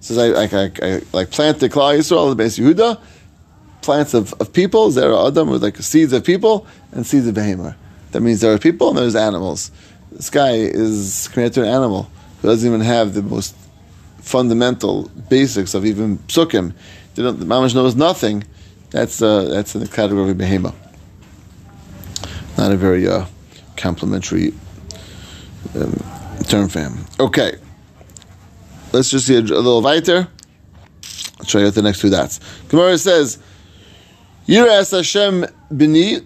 Says 0.00 0.18
I, 0.18 0.44
I, 0.44 0.64
I, 0.64 0.94
I 0.96 1.02
like 1.12 1.30
plant 1.30 1.60
the 1.60 1.68
Klal 1.68 1.98
Yisrael, 1.98 2.30
the 2.30 2.36
base 2.36 2.58
Yehuda, 2.58 3.00
plants 3.82 4.14
of, 4.14 4.32
of 4.40 4.52
people, 4.52 4.90
zera 4.90 5.28
adam 5.28 5.50
with 5.50 5.62
like 5.62 5.76
seeds 5.78 6.12
of 6.12 6.24
people 6.24 6.66
and 6.92 7.06
seeds 7.06 7.26
of 7.26 7.34
behema. 7.34 7.74
That 8.12 8.20
means 8.20 8.40
there 8.40 8.52
are 8.52 8.58
people 8.58 8.90
and 8.90 8.98
there's 8.98 9.16
animals. 9.16 9.70
This 10.12 10.30
guy 10.30 10.52
is 10.52 11.28
compared 11.28 11.52
to 11.54 11.62
an 11.62 11.68
animal 11.68 12.10
who 12.40 12.48
doesn't 12.48 12.66
even 12.66 12.80
have 12.80 13.14
the 13.14 13.22
most 13.22 13.54
fundamental 14.20 15.10
basics 15.28 15.74
of 15.74 15.84
even 15.84 16.18
psukim. 16.18 16.72
The 17.14 17.32
mamash 17.32 17.74
knows 17.74 17.96
nothing. 17.96 18.44
That's 18.90 19.20
uh, 19.20 19.44
that's 19.44 19.74
in 19.74 19.82
the 19.82 19.88
category 19.88 20.30
of 20.30 20.36
behema. 20.36 20.74
Not 22.56 22.72
a 22.72 22.76
very 22.76 23.06
uh, 23.06 23.26
complimentary 23.76 24.52
um, 25.74 26.02
term 26.44 26.68
for 26.68 26.80
him. 26.80 27.04
Okay, 27.20 27.56
let's 28.98 29.10
just 29.10 29.26
see 29.28 29.36
a, 29.36 29.40
a 29.40 29.62
little 29.66 29.80
weiter. 29.80 30.26
I'll 31.38 31.46
show 31.46 31.60
you 31.60 31.70
the 31.70 31.82
next 31.82 32.00
two 32.00 32.10
dots. 32.10 32.40
Gemara 32.68 32.98
says, 32.98 33.38
"Yiras 34.46 34.90
Hashem 34.90 35.46
bini 35.74 36.18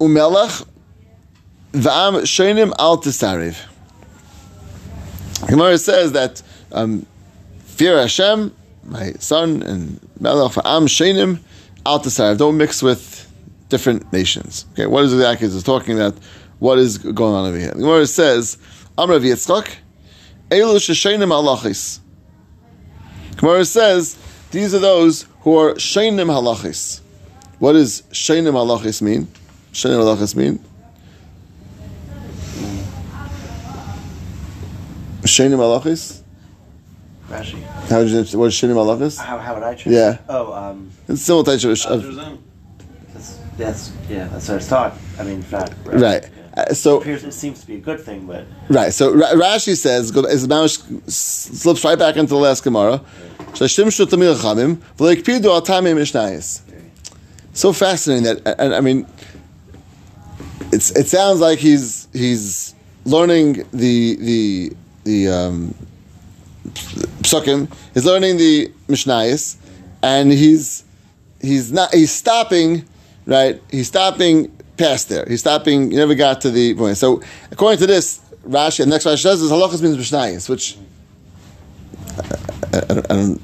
umelach 0.00 0.66
v'am 1.72 2.22
shenim 2.22 2.72
al 2.78 2.98
tisarev." 2.98 3.56
Gemara 5.46 5.78
says 5.78 6.12
that 6.12 6.42
um, 6.72 7.06
fear 7.64 7.96
Hashem, 7.98 8.52
my 8.82 9.12
son, 9.12 9.62
and 9.62 10.00
Melech 10.18 10.56
Am 10.64 10.86
Shenim 10.86 11.38
Al 11.86 12.00
Don't 12.34 12.56
mix 12.56 12.82
with 12.82 13.32
different 13.68 14.12
nations. 14.12 14.66
Okay, 14.72 14.86
what 14.86 15.04
is 15.04 15.14
exactly 15.14 15.46
is 15.46 15.62
talking 15.62 15.94
about? 15.94 16.18
What 16.58 16.78
is 16.78 16.98
going 16.98 17.34
on 17.34 17.46
over 17.46 17.56
here? 17.56 17.70
Gemara 17.70 18.06
says, 18.06 18.58
Amrav 18.98 19.20
Yitzchak, 19.20 19.76
Elu 20.50 20.76
Sheshenim 20.76 21.28
Halachis. 21.28 22.00
Gemara 23.38 23.64
says, 23.64 24.18
these 24.50 24.74
are 24.74 24.78
those 24.78 25.26
who 25.40 25.56
are 25.56 25.74
Shenim 25.74 26.26
Halachis. 26.26 27.00
What 27.58 27.72
does 27.72 28.02
Shenim 28.12 28.52
Halachis 28.52 29.00
mean? 29.00 29.26
Shenim 29.72 30.00
Halachis 30.00 30.36
mean? 30.36 30.62
Sheni 35.28 35.56
halachis? 35.56 36.22
Rashi. 37.28 37.62
How 37.88 38.02
did 38.02 38.32
you, 38.32 38.38
what 38.38 38.46
is 38.46 38.54
Sheni 38.54 38.72
halachis? 38.72 39.18
How, 39.18 39.38
how 39.38 39.54
would 39.54 39.62
I 39.62 39.74
choose? 39.74 39.92
Yeah. 39.92 40.18
Oh, 40.28 40.52
um, 40.52 40.90
It's 41.06 41.22
similar 41.22 41.44
to 41.44 41.70
of, 41.70 42.38
that's, 43.12 43.38
that's, 43.56 43.92
yeah, 44.08 44.28
that's 44.28 44.48
what 44.48 44.56
it's 44.56 44.68
taught. 44.68 44.94
I 45.18 45.24
mean, 45.24 45.42
fact. 45.42 45.74
Right. 45.84 46.22
Yeah. 46.22 46.28
Uh, 46.58 46.74
so 46.74 47.00
it, 47.02 47.32
seems 47.32 47.60
to 47.60 47.66
be 47.68 47.76
a 47.76 47.78
good 47.78 48.00
thing, 48.00 48.26
but. 48.26 48.44
right. 48.68 48.92
So 48.92 49.14
Ra- 49.14 49.30
Rashi 49.32 49.76
says 49.76 50.10
is 50.10 50.48
Mamish 50.48 51.10
slips 51.10 51.84
right 51.84 51.98
back 51.98 52.16
into 52.16 52.30
the 52.30 52.40
last 52.40 52.64
Gemara. 52.64 53.00
Shashim 53.52 53.92
shu 53.92 54.06
tamil 54.06 54.34
chamim 54.34 54.76
v'leikpidu 54.96 55.44
al 55.44 55.62
tamim 55.62 55.96
mishnayis. 55.96 56.62
So 57.52 57.72
fascinating 57.72 58.24
that 58.24 58.56
and 58.58 58.74
I 58.74 58.80
mean, 58.80 59.06
it's 60.72 60.90
it 60.90 61.06
sounds 61.06 61.40
like 61.40 61.60
he's 61.60 62.08
he's 62.12 62.74
learning 63.04 63.64
the 63.72 64.16
the 64.16 64.72
the 65.04 65.28
um, 65.28 65.74
psukim. 67.22 67.72
He's 67.94 68.04
learning 68.04 68.36
the 68.38 68.72
mishnayis, 68.88 69.56
and 70.02 70.32
he's 70.32 70.82
he's 71.40 71.70
not 71.70 71.94
he's 71.94 72.10
stopping 72.10 72.84
right. 73.26 73.62
He's 73.70 73.86
stopping 73.86 74.50
past 74.78 75.08
there. 75.08 75.24
He's 75.26 75.40
stopping. 75.40 75.90
He 75.90 75.96
never 75.96 76.14
got 76.14 76.40
to 76.42 76.50
the 76.50 76.74
point. 76.74 76.96
So 76.96 77.22
according 77.50 77.78
to 77.80 77.86
this, 77.86 78.20
Rashi, 78.46 78.78
the 78.78 78.86
next 78.86 79.04
Rashi 79.04 79.22
says 79.22 79.42
is 79.42 79.50
halachas 79.50 79.82
means 79.82 79.96
mishnayis, 79.96 80.48
which 80.48 80.76
I, 82.72 82.78
I, 82.78 82.98
I 82.98 83.16
don't. 83.16 83.42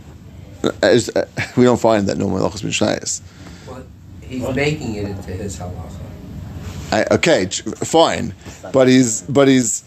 I 0.83 0.95
just, 0.95 1.11
we 1.57 1.65
don't 1.65 1.81
find 1.81 2.07
that 2.09 2.17
no 2.17 2.27
halachas 2.27 2.63
means 2.65 2.79
mishnayis. 2.79 3.23
Well, 3.67 3.85
he's 4.23 4.49
making 4.55 4.95
it 4.95 5.05
into 5.07 5.31
his 5.33 5.59
halacha. 5.59 6.01
I, 6.93 7.05
okay, 7.11 7.47
fine, 7.47 8.35
but 8.73 8.89
he's 8.89 9.23
but 9.23 9.49
he's 9.49 9.85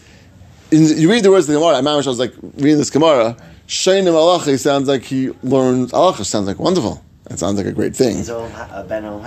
in, 0.70 0.98
you 0.98 1.10
read 1.10 1.24
the 1.24 1.30
words 1.30 1.48
of 1.48 1.54
the 1.54 1.58
Gemara. 1.58 1.74
I 1.74 1.78
remember 1.78 2.02
I 2.04 2.08
was 2.08 2.18
like 2.18 2.34
reading 2.56 2.78
this 2.78 2.90
Gemara. 2.90 3.36
Shainim 3.66 4.12
alachi 4.12 4.58
sounds 4.58 4.88
like 4.88 5.02
he 5.02 5.30
learns 5.42 5.92
alacha. 5.92 6.24
Sounds 6.24 6.46
like 6.46 6.58
wonderful. 6.58 7.02
That 7.28 7.38
sounds 7.38 7.58
like 7.58 7.66
a 7.66 7.72
great 7.72 7.94
thing. 7.94 8.24
Ben 8.88 9.04
uh, 9.04 9.18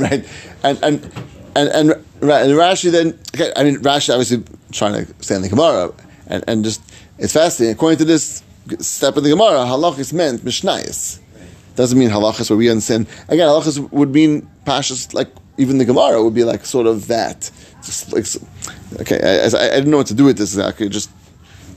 right? 0.00 0.24
And 0.62 0.78
and 0.82 1.04
and 1.56 1.74
and, 1.74 1.90
and 1.90 2.52
Rashi 2.52 2.90
then. 2.92 3.18
Okay, 3.34 3.52
I 3.56 3.64
mean 3.64 3.78
Rashi 3.78 4.10
obviously 4.10 4.44
trying 4.72 5.04
to 5.04 5.14
stand 5.22 5.42
the 5.42 5.48
Gemara, 5.48 5.92
and 6.28 6.44
and 6.46 6.64
just 6.64 6.80
it's 7.18 7.32
fascinating. 7.32 7.74
According 7.74 7.98
to 7.98 8.04
this 8.04 8.42
step 8.78 9.16
of 9.16 9.24
the 9.24 9.30
Gemara, 9.30 9.64
halachis 9.64 10.12
meant 10.12 10.44
mishnayis. 10.44 11.18
Doesn't 11.74 11.98
mean 11.98 12.10
halachas 12.10 12.50
where 12.50 12.56
we 12.56 12.70
understand. 12.70 13.08
Again, 13.28 13.48
halachas 13.48 13.90
would 13.90 14.10
mean 14.10 14.48
pashas 14.64 15.12
like 15.12 15.28
even 15.58 15.78
the 15.78 15.84
Gemara 15.84 16.22
would 16.22 16.34
be 16.34 16.44
like 16.44 16.64
sort 16.66 16.86
of 16.86 17.08
that. 17.08 17.50
Just 17.82 18.12
like 18.12 18.26
okay, 19.00 19.20
I, 19.20 19.46
I, 19.46 19.66
I 19.66 19.74
didn't 19.74 19.90
know 19.90 19.96
what 19.96 20.06
to 20.06 20.14
do 20.14 20.24
with 20.24 20.38
this 20.38 20.54
exactly. 20.54 20.88
Just 20.88 21.10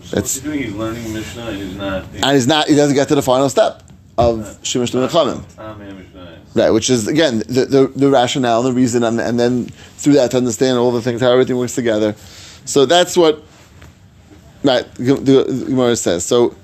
so 0.04 0.18
what's 0.18 0.36
he 0.36 0.42
doing? 0.42 0.64
He's 0.64 0.74
learning 0.74 1.14
Mishnah. 1.14 1.52
He's 1.54 1.76
not. 1.76 2.06
and 2.14 2.32
he's 2.34 2.48
not. 2.48 2.68
He 2.68 2.76
doesn't 2.76 2.96
get 2.96 3.08
to 3.08 3.16
the 3.16 3.24
final 3.24 3.50
step 3.50 3.87
of 4.18 4.60
Shemesh 4.64 4.94
Lemechamim. 4.94 5.44
Right, 6.56 6.72
which 6.72 6.90
is 6.90 7.08
again 7.08 7.40
the, 7.40 7.66
the, 7.66 7.92
the 7.96 8.10
rationale, 8.10 8.64
the 8.64 8.74
reason, 8.74 9.04
and, 9.04 9.20
and 9.22 9.40
then 9.40 9.66
through 9.98 10.14
that 10.14 10.32
to 10.32 10.38
understand 10.38 10.78
all 10.78 10.92
the 10.92 11.02
things, 11.02 11.22
how 11.22 11.32
everything 11.32 11.58
works 11.58 11.76
together. 11.76 12.16
So 12.66 12.86
that's 12.86 13.16
what 13.16 13.44
right 14.64 14.92
the 14.96 15.66
Gemara 15.68 15.96
says. 15.96 16.26
So 16.26 16.56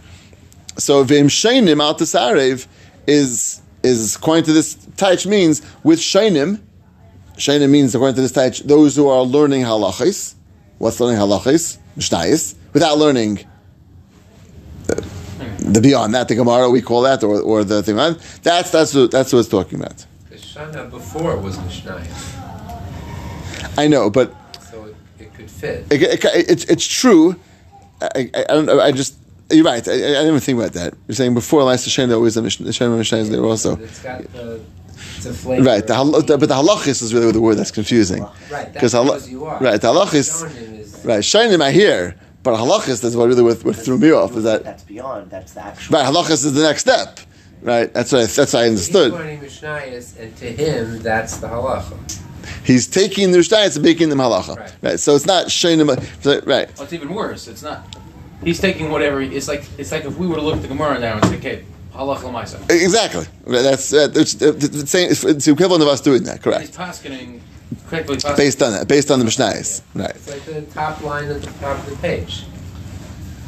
so 0.77 1.03
vim 1.03 1.27
shainim 1.27 1.81
al 1.81 1.93
tasarev 1.95 2.67
is 3.05 3.61
is 3.83 4.15
according 4.15 4.45
to 4.45 4.53
this 4.53 4.75
taich 4.75 5.27
means 5.27 5.61
with 5.83 5.99
shainim 5.99 6.59
Shaina 7.37 7.67
means, 7.69 7.95
according 7.95 8.15
to 8.15 8.21
this 8.21 8.31
type, 8.31 8.55
those 8.57 8.95
who 8.95 9.07
are 9.07 9.23
learning 9.23 9.63
halachis. 9.63 10.35
What's 10.77 10.99
learning 10.99 11.19
halachis? 11.19 11.77
Mishnayis. 11.97 12.55
Without 12.73 12.97
learning 12.97 13.45
the, 15.63 15.81
beyond 15.81 16.13
that, 16.15 16.27
the 16.27 16.35
Gemara, 16.35 16.69
we 16.69 16.81
call 16.81 17.01
that, 17.03 17.23
or, 17.23 17.39
or 17.41 17.63
the 17.63 17.83
thing. 17.83 17.95
That's, 17.95 18.71
that's, 18.71 18.93
what, 18.93 19.11
that's 19.11 19.33
what 19.33 19.39
it's 19.39 19.49
talking 19.49 19.79
about. 19.79 20.05
The 20.29 20.35
Shana 20.35 20.89
before 20.89 21.37
was 21.37 21.57
Mishnayis. 21.57 22.39
I 23.77 23.87
know, 23.87 24.09
but. 24.09 24.33
So 24.61 24.85
it, 24.85 24.95
it 25.19 25.33
could 25.33 25.49
fit. 25.49 25.85
It, 25.91 26.01
it, 26.01 26.49
it's, 26.49 26.65
it's 26.65 26.85
true. 26.85 27.35
I, 28.01 28.29
I, 28.33 28.45
I, 28.49 28.53
don't 28.53 28.65
know. 28.65 28.79
I 28.79 28.91
just. 28.91 29.17
You're 29.51 29.65
right. 29.65 29.87
I, 29.87 29.93
I 29.93 29.97
didn't 29.97 30.27
even 30.27 30.39
think 30.39 30.59
about 30.59 30.73
that. 30.73 30.93
You're 31.07 31.15
saying 31.15 31.33
before 31.33 31.63
last 31.63 31.87
Shana, 31.87 32.15
always 32.15 32.35
the 32.35 32.41
Shana 32.41 32.97
Mishnah 32.97 33.17
is 33.17 33.29
there 33.29 33.43
also. 33.43 33.77
It's 33.77 34.01
got 34.01 34.21
the 34.33 34.61
it's 35.17 35.25
a 35.25 35.33
flavor. 35.33 35.63
Right, 35.63 35.85
the, 35.85 36.37
but 36.39 36.49
the 36.49 36.55
halachis 36.55 37.01
is 37.01 37.13
really 37.13 37.31
the 37.31 37.41
word 37.41 37.55
that's 37.55 37.71
confusing. 37.71 38.25
Right, 38.51 38.71
because 38.71 38.93
hal- 38.93 39.19
you 39.21 39.45
are. 39.45 39.59
Right, 39.59 39.79
the 39.79 39.87
halachis. 39.87 41.05
Right, 41.05 41.23
shining 41.23 41.61
I 41.61 41.71
hear, 41.71 42.15
but 42.43 42.57
halachis 42.57 43.03
is 43.03 43.15
what 43.15 43.27
really 43.27 43.41
what, 43.41 43.63
what 43.63 43.75
threw 43.75 43.97
me 43.97 44.11
off. 44.11 44.35
Is 44.35 44.43
that 44.43 44.63
that's 44.63 44.83
beyond? 44.83 45.31
That's 45.31 45.53
the 45.53 45.63
actual. 45.63 45.97
Right, 45.97 46.05
halachis 46.05 46.45
is 46.45 46.53
the 46.53 46.61
next 46.61 46.81
step. 46.81 47.19
Right, 47.61 47.93
that's 47.93 48.11
what 48.11 48.21
I, 48.21 48.25
that's 48.25 48.53
what 48.53 48.55
I 48.55 48.67
understood. 48.67 49.13
He's 49.13 49.61
Mishnayos, 49.61 50.19
and 50.19 50.35
to 50.37 50.51
him, 50.51 50.99
that's 50.99 51.37
the 51.37 51.47
halacha. 51.47 52.19
He's 52.65 52.87
taking 52.87 53.31
the 53.31 53.37
Mishnayos 53.37 53.77
and 53.77 53.85
making 53.85 54.09
them 54.09 54.19
halacha. 54.19 54.57
Right. 54.57 54.75
Right. 54.81 54.99
So 54.99 55.15
it's 55.15 55.25
not 55.25 55.47
Shainim. 55.47 55.87
Right. 56.45 56.69
Oh, 56.77 56.83
it's 56.83 56.93
even 56.93 57.13
worse. 57.13 57.47
It's 57.47 57.63
not. 57.63 57.97
He's 58.43 58.59
taking 58.59 58.91
whatever. 58.91 59.21
It's 59.21 59.47
like 59.47 59.63
it's 59.77 59.91
like 59.91 60.03
if 60.03 60.17
we 60.17 60.27
were 60.27 60.35
to 60.35 60.41
look 60.41 60.57
at 60.57 60.61
the 60.61 60.67
Gemara 60.67 60.99
now 60.99 61.15
and 61.15 61.25
say, 61.25 61.37
"Okay, 61.37 61.65
halach 61.93 62.23
l'maisa." 62.23 62.59
Exactly. 62.69 63.25
Right, 63.45 63.61
That's 63.61 63.93
uh, 63.93 64.09
it's, 64.13 64.33
it's, 64.41 64.65
it's, 64.65 64.93
it's, 64.93 65.23
it's 65.23 65.45
the 65.45 65.51
equivalent 65.53 65.81
of 65.81 65.87
us 65.87 66.01
doing 66.01 66.23
that. 66.23 66.41
Correct. 66.41 66.73
paskening 66.73 66.73
correctly. 66.73 67.41
Paskening. 67.93 68.37
Based 68.37 68.61
on 68.61 68.71
that. 68.73 68.87
Based 68.87 69.11
on 69.11 69.19
the 69.19 69.25
Mishnayos. 69.25 69.81
Right. 69.93 70.09
It's 70.11 70.29
like 70.29 70.43
the 70.45 70.61
top 70.63 71.01
line 71.01 71.29
at 71.29 71.41
the 71.41 71.47
top 71.59 71.77
of 71.79 71.89
the 71.89 71.95
page. 71.97 72.43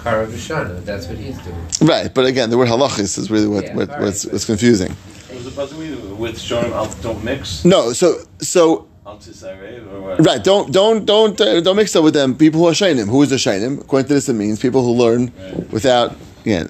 Kara 0.03 0.27
Vishana, 0.27 0.83
that's 0.85 1.07
what 1.07 1.17
he's 1.17 1.37
doing. 1.39 1.67
Right. 1.81 2.13
But 2.13 2.25
again, 2.27 2.49
the 2.51 2.57
word 2.57 2.67
halachis 2.67 3.17
is 3.17 3.31
really 3.31 3.47
what, 3.47 3.63
Yeah, 3.65 3.75
what 3.75 3.89
all 3.89 4.01
what's, 4.03 4.25
what's 4.25 4.45
confusing. 4.45 4.91
What 4.91 5.35
was 5.35 5.45
the 5.45 5.51
puzzle? 5.51 5.79
With 6.15 6.37
Shonim, 6.37 6.71
I'll 6.73 6.93
don't 7.01 7.23
mix? 7.23 7.65
No. 7.65 7.91
So 7.91 8.19
so 8.39 8.87
I'll 9.05 9.17
tisarei 9.17 9.81
or 9.91 10.01
what? 10.01 10.25
Right, 10.25 10.43
don't 10.43 10.71
don't 10.71 11.05
don't 11.05 11.39
uh, 11.41 11.59
don't 11.61 11.75
mix 11.75 11.95
up 11.95 12.03
with 12.03 12.13
them. 12.13 12.35
People 12.37 12.59
who 12.61 12.67
are 12.67 12.71
shainim. 12.73 13.07
Who 13.09 13.21
is 13.23 13.31
a 13.31 13.35
shainim? 13.35 13.81
According 13.81 14.07
to 14.09 14.13
this, 14.13 14.29
it 14.29 14.33
means 14.33 14.59
people 14.59 14.83
who 14.83 14.91
learn 14.91 15.31
Right. 15.39 15.71
without. 15.71 16.15
Yeah. 16.43 16.67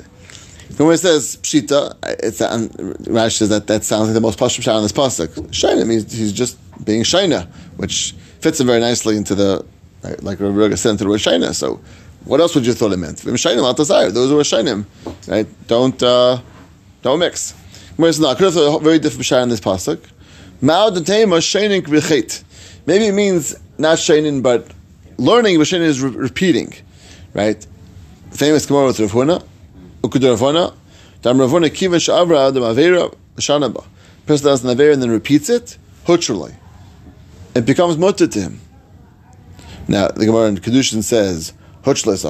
When 0.77 0.91
it 0.91 0.97
says 0.97 1.37
pshita, 1.41 1.95
it's 2.23 2.41
um, 2.41 2.69
Rashi 2.69 3.37
says 3.37 3.49
that 3.49 3.67
that 3.67 3.83
sounds 3.83 4.07
like 4.07 4.13
the 4.13 4.21
most 4.21 4.39
pashut 4.39 4.61
shot 4.63 4.75
on 4.75 4.83
this 4.83 4.91
pasuk. 4.91 5.27
Shainim 5.51 5.87
means 5.87 6.11
he's 6.11 6.33
just 6.33 6.57
being 6.83 7.03
shaina, 7.03 7.47
which 7.77 8.13
fits 8.39 8.59
in 8.59 8.67
very 8.67 8.79
nicely 8.79 9.17
into 9.17 9.35
the 9.35 9.65
like, 10.21 10.39
Rabbi 10.39 10.55
Rega 10.55 10.77
said 10.77 10.91
into 10.91 11.05
the 11.05 11.09
word 11.09 11.19
shaina. 11.19 11.53
So, 11.53 11.81
what 12.25 12.39
else 12.39 12.55
would 12.55 12.65
you 12.65 12.73
thought 12.73 12.91
it 12.91 12.97
meant? 12.97 13.19
Vim 13.19 13.35
shainim 13.35 13.63
al 13.63 13.75
tasayir. 13.75 14.13
Those 14.13 14.29
who 14.29 14.39
are 14.39 14.43
shainim, 14.43 14.85
right? 15.27 15.47
Don't 15.67 16.01
uh, 16.01 16.39
don't 17.01 17.19
mix. 17.19 17.53
Could 17.97 18.15
have 18.15 18.57
a 18.57 18.79
very 18.79 18.99
different 18.99 19.31
on 19.31 19.49
this 19.49 19.61
pasuk. 19.61 19.99
Maybe 20.61 20.99
it 23.07 23.13
means 23.13 23.55
not 23.77 23.97
shainin, 23.97 24.43
but 24.43 24.67
learning 25.17 25.57
b'shainin 25.57 25.81
is 25.81 26.01
re- 26.01 26.11
repeating, 26.11 26.73
right? 27.33 27.65
Famous 28.31 28.65
Gemara 28.65 28.87
with 28.87 28.99
Rav 28.99 29.11
Huna, 29.11 29.45
Ukud 30.01 30.27
Rav 30.27 30.39
Huna, 30.39 30.73
Dam 31.21 31.39
Rav 31.39 31.51
Huna 31.51 31.69
kivan 31.69 31.99
sha'avra 31.99 32.49
adam 32.49 32.63
avera. 32.63 33.13
Person 34.25 34.45
does 34.45 34.63
an 34.63 34.75
avera 34.75 34.93
and 34.93 35.01
then 35.01 35.11
repeats 35.11 35.49
it, 35.49 35.77
hutrally. 36.05 36.55
It 37.55 37.65
becomes 37.65 37.97
mutter 37.97 38.27
to 38.27 38.41
him. 38.41 38.59
Now 39.87 40.09
the 40.09 40.25
Gemara 40.25 40.47
in 40.49 40.57
Kedushin 40.57 41.03
says. 41.03 41.53
Huchla 41.83 42.13
it's 42.13 42.23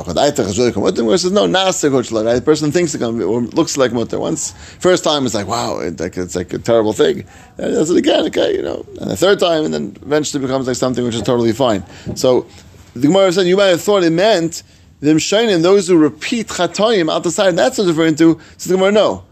says 1.22 1.32
no, 1.32 1.48
nasik 1.48 1.92
huchla. 1.92 2.36
The 2.36 2.42
person 2.42 2.74
thinks 2.74 2.94
it 2.94 3.00
looks 3.00 3.78
like 3.78 3.94
mutter. 3.94 4.20
Once 4.20 4.52
first 4.80 5.06
time 5.06 5.26
it's 5.26 5.34
like 5.34 5.48
wow, 5.48 5.80
it, 5.80 5.98
like, 5.98 6.18
it's 6.18 6.36
like 6.36 6.52
a 6.52 6.60
terrible 6.60 6.92
thing. 6.92 7.20
And 7.58 7.74
does 7.74 7.90
it 7.90 7.96
again, 7.96 8.26
okay, 8.26 8.54
you 8.54 8.62
know. 8.62 8.86
And 9.00 9.10
the 9.10 9.16
third 9.16 9.40
time, 9.40 9.64
and 9.64 9.74
then 9.74 9.98
eventually 10.02 10.42
becomes 10.42 10.68
like 10.68 10.76
something 10.76 11.06
which 11.06 11.16
is 11.16 11.22
totally 11.22 11.54
fine. 11.54 11.86
So 12.18 12.48
the 12.96 13.08
Gemara 13.08 13.32
said 13.32 13.48
you 13.48 13.56
might 13.56 13.68
have 13.68 13.82
thought 13.82 14.04
it 14.04 14.12
meant 14.12 14.64
them 15.00 15.20
shining 15.20 15.62
those 15.62 15.88
who 15.88 15.98
repeat 15.98 16.48
chatoyim 16.48 17.10
out 17.10 17.24
the 17.24 17.32
side. 17.32 17.56
That's 17.56 17.78
what 17.78 17.88
it's 17.88 17.98
referring 17.98 18.16
to. 18.16 18.38
So 18.58 18.70
the 18.70 18.76
Gemara 18.76 18.92
no. 18.92 19.24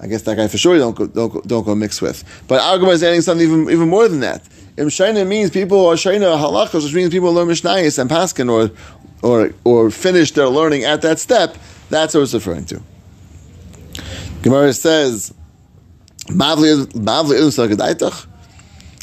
I 0.00 0.08
guess 0.08 0.22
that 0.22 0.36
guy 0.36 0.48
for 0.48 0.58
sure 0.58 0.78
don't 0.78 0.96
go, 0.96 1.06
don't 1.06 1.32
go, 1.32 1.40
don't 1.42 1.64
go 1.64 1.76
mix 1.76 2.02
with. 2.02 2.24
But 2.48 2.60
our 2.60 2.76
Gemara 2.78 2.94
is 2.94 3.04
adding 3.04 3.20
something 3.20 3.46
even, 3.46 3.70
even 3.70 3.88
more 3.88 4.08
than 4.08 4.18
that. 4.20 4.42
Im 4.76 4.88
Shaina 4.88 5.26
means 5.26 5.50
people 5.50 5.86
are 5.86 5.94
Shaina 5.94 6.38
halachos, 6.38 6.84
which 6.84 6.94
means 6.94 7.10
people 7.10 7.32
learn 7.32 7.48
Mishnayos 7.48 7.98
and 7.98 8.08
Paskin 8.08 8.50
or, 8.50 8.70
or, 9.22 9.52
or 9.64 9.90
finish 9.90 10.32
their 10.32 10.48
learning 10.48 10.84
at 10.84 11.02
that 11.02 11.18
step. 11.18 11.56
That's 11.90 12.14
what 12.14 12.22
it's 12.22 12.34
referring 12.34 12.66
to. 12.66 12.82
Gemara 14.42 14.72
says, 14.72 15.34
Mavli 16.26 16.86
Mavli. 16.92 18.26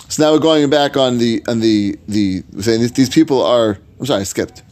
So 0.09 0.23
now 0.23 0.31
we're 0.31 0.39
going 0.39 0.69
back 0.69 0.95
on 0.95 1.17
the 1.17 1.43
on 1.47 1.59
the 1.59 1.97
the 2.07 2.43
saying 2.59 2.81
these, 2.81 2.91
these 2.93 3.09
people 3.09 3.43
are. 3.43 3.77
I'm 3.99 4.05
sorry, 4.05 4.21
I 4.21 4.23
skipped. 4.23 4.63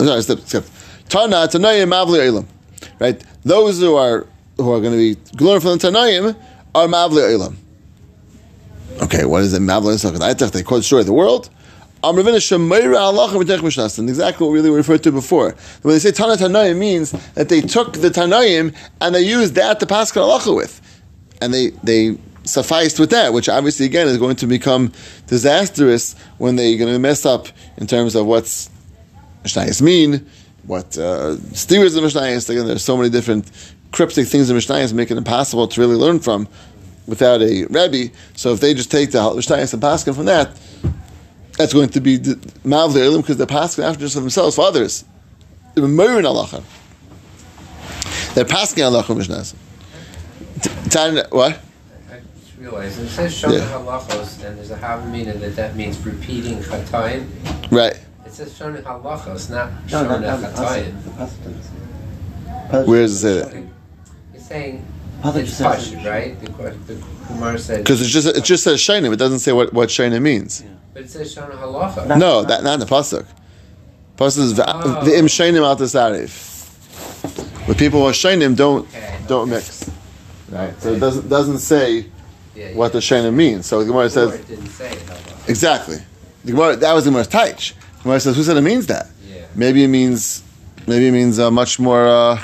I'm 0.00 0.06
sorry, 0.06 0.18
I 0.18 0.20
skipped. 0.20 0.48
skipped. 0.48 0.70
Tana 1.08 1.46
Tanayim 1.46 1.88
Mavli 1.88 2.26
Elam. 2.26 2.48
Right, 2.98 3.22
those 3.44 3.78
who 3.78 3.94
are 3.94 4.26
who 4.56 4.72
are 4.72 4.80
going 4.80 4.92
to 4.92 4.98
be 4.98 5.16
learning 5.44 5.60
from 5.60 5.78
the 5.78 5.88
Tanayim 5.88 6.36
are 6.74 6.86
Mavli 6.88 7.32
Elam. 7.32 7.56
Okay, 9.12 9.26
what 9.26 9.42
is 9.42 9.52
it? 9.52 9.60
They 9.60 10.62
quote 10.62 10.84
story 10.84 11.00
of 11.00 11.06
the 11.06 11.12
world. 11.12 11.50
Mishnasan. 12.02 14.08
Exactly 14.08 14.46
what 14.46 14.52
we 14.52 14.58
really 14.58 14.70
referred 14.70 15.02
to 15.02 15.12
before. 15.12 15.54
When 15.82 15.92
they 15.92 15.98
say 15.98 16.12
Tana 16.12 16.36
Tanayim 16.36 16.78
means 16.78 17.10
that 17.34 17.50
they 17.50 17.60
took 17.60 17.92
the 17.92 18.08
Tanayim 18.08 18.74
and 19.02 19.14
they 19.14 19.20
used 19.20 19.54
that 19.56 19.80
to 19.80 19.86
pass 19.86 20.10
Halacha 20.10 20.56
with, 20.56 20.80
and 21.42 21.52
they 21.52 21.70
they 21.82 22.16
sufficed 22.44 22.98
with 22.98 23.10
that, 23.10 23.34
which 23.34 23.50
obviously 23.50 23.84
again 23.84 24.08
is 24.08 24.16
going 24.16 24.36
to 24.36 24.46
become 24.46 24.90
disastrous 25.26 26.14
when 26.38 26.56
they're 26.56 26.78
going 26.78 26.92
to 26.92 26.98
mess 26.98 27.26
up 27.26 27.48
in 27.76 27.86
terms 27.86 28.14
of 28.14 28.24
what's 28.24 28.70
Mishnayos 29.44 29.82
mean, 29.82 30.26
what 30.66 30.96
uh, 30.96 31.36
steers 31.52 31.96
of 31.96 32.02
Mishnayos. 32.02 32.48
Again, 32.48 32.66
there's 32.66 32.82
so 32.82 32.96
many 32.96 33.10
different 33.10 33.50
cryptic 33.92 34.26
things 34.26 34.48
in 34.48 34.56
Mishnayos 34.56 34.94
make 34.94 35.10
it 35.10 35.18
impossible 35.18 35.68
to 35.68 35.80
really 35.82 35.96
learn 35.96 36.18
from 36.18 36.48
without 37.06 37.42
a 37.42 37.64
Rebbe. 37.70 38.12
So 38.36 38.52
if 38.52 38.60
they 38.60 38.74
just 38.74 38.90
take 38.90 39.10
the 39.12 39.18
Mishnayos 39.18 39.72
and 39.72 39.82
Paskin 39.82 40.14
from 40.14 40.26
that, 40.26 40.50
that's 41.58 41.72
going 41.72 41.88
to 41.90 42.00
be 42.00 42.18
Mavli 42.18 43.04
Elim 43.04 43.20
because 43.20 43.36
they're 43.36 43.46
passing 43.46 43.84
after 43.84 44.00
just 44.00 44.14
for 44.14 44.20
themselves, 44.20 44.56
for 44.56 44.64
others. 44.64 45.04
They're 45.74 45.84
Merin 45.84 46.24
Alacha. 46.24 46.62
They're 48.34 48.44
passing 48.44 48.78
Alacha 48.82 49.14
Mishnayos. 49.16 49.54
T- 50.62 50.70
Tan- 50.90 51.26
What? 51.30 51.58
I 52.10 52.20
just 52.40 52.56
realized, 52.58 53.00
it 53.00 53.08
says 53.08 53.34
Shana 53.34 53.58
Yeah. 53.58 53.68
Halachos, 53.78 54.44
and 54.44 54.56
there's 54.56 54.70
a 54.70 54.76
Havamina 54.76 55.38
that 55.40 55.56
that 55.56 55.76
means 55.76 55.98
repeating 56.06 56.58
Chatayim. 56.58 57.26
Right. 57.70 57.98
It 58.24 58.32
says 58.32 58.52
Shana 58.58 58.82
Halachos, 58.82 59.50
not 59.50 59.70
No, 59.90 60.02
no, 60.04 60.08
Shana 60.08 60.20
no, 60.22 60.36
the 60.40 60.46
Chatayim. 60.48 60.92
pasuk- 60.92 61.04
the 61.04 61.10
pasuk 61.10 61.44
doesn't 61.44 61.62
say. 61.62 62.84
Where 62.84 63.02
does 63.02 63.22
it 63.24 63.44
say 63.44 63.50
that? 63.60 63.64
It's 64.34 64.46
saying, 64.46 64.84
Pasuk 65.22 65.36
it's 65.36 65.56
just 65.56 65.58
says- 65.58 65.92
Pashut, 65.92 66.04
right? 66.10 66.40
The, 66.40 66.94
the 66.94 67.02
Kumar 67.28 67.56
said, 67.58 67.78
Because 67.78 68.00
it 68.02 68.06
just 68.06 68.26
it 68.36 68.44
just 68.44 68.64
says 68.64 68.78
Shainim. 68.80 69.12
It 69.12 69.16
doesn't 69.16 69.38
say 69.40 69.52
what 69.52 69.72
what 69.72 69.88
Shainim 69.88 70.22
means. 70.22 70.64
but 70.92 71.02
it 71.04 71.10
says 71.10 71.34
Shana 71.34 71.52
Halacha. 71.58 72.06
No. 72.08 72.16
No, 72.16 72.42
that 72.44 72.62
not 72.64 72.74
in 72.74 72.80
the 72.80 72.86
pasuk. 72.86 73.24
Pasuk 74.16 74.38
is 74.38 74.58
Oh. 74.58 74.62
v'im 75.04 75.24
Shainim 75.24 75.62
al 75.64 75.76
tasarif. 75.76 77.68
With 77.68 77.78
people 77.78 78.00
who 78.00 78.06
are 78.06 78.12
Shainim, 78.12 78.56
don't 78.56 78.86
Okay. 78.88 79.18
don't 79.28 79.48
mix. 79.48 79.88
Right. 80.50 80.74
So 80.82 80.92
it 80.92 80.98
doesn't 81.00 81.28
doesn't 81.28 81.58
say 81.58 82.06
Yeah, 82.54 82.74
what 82.74 82.92
the 82.92 82.98
Shainim 82.98 83.34
means. 83.34 83.66
So 83.66 83.78
the 83.80 83.86
Gemara 83.86 84.10
says 84.10 84.38
didn't 84.46 84.68
say 84.68 84.92
exactly. 85.46 85.98
The 86.44 86.52
Gemara 86.52 86.76
that 86.76 86.92
was 86.92 87.04
the 87.04 87.10
Gemara's 87.10 87.28
taich. 87.28 87.74
The 87.98 88.02
Gemara 88.02 88.20
says 88.20 88.36
who 88.36 88.42
said 88.42 88.56
it 88.56 88.60
means 88.62 88.86
that? 88.88 89.06
Yeah. 89.26 89.42
Maybe 89.54 89.84
it 89.84 89.88
means 89.88 90.42
maybe 90.86 91.06
it 91.08 91.12
means 91.12 91.38
a 91.38 91.50
much 91.50 91.78
more 91.78 92.06
uh, 92.08 92.42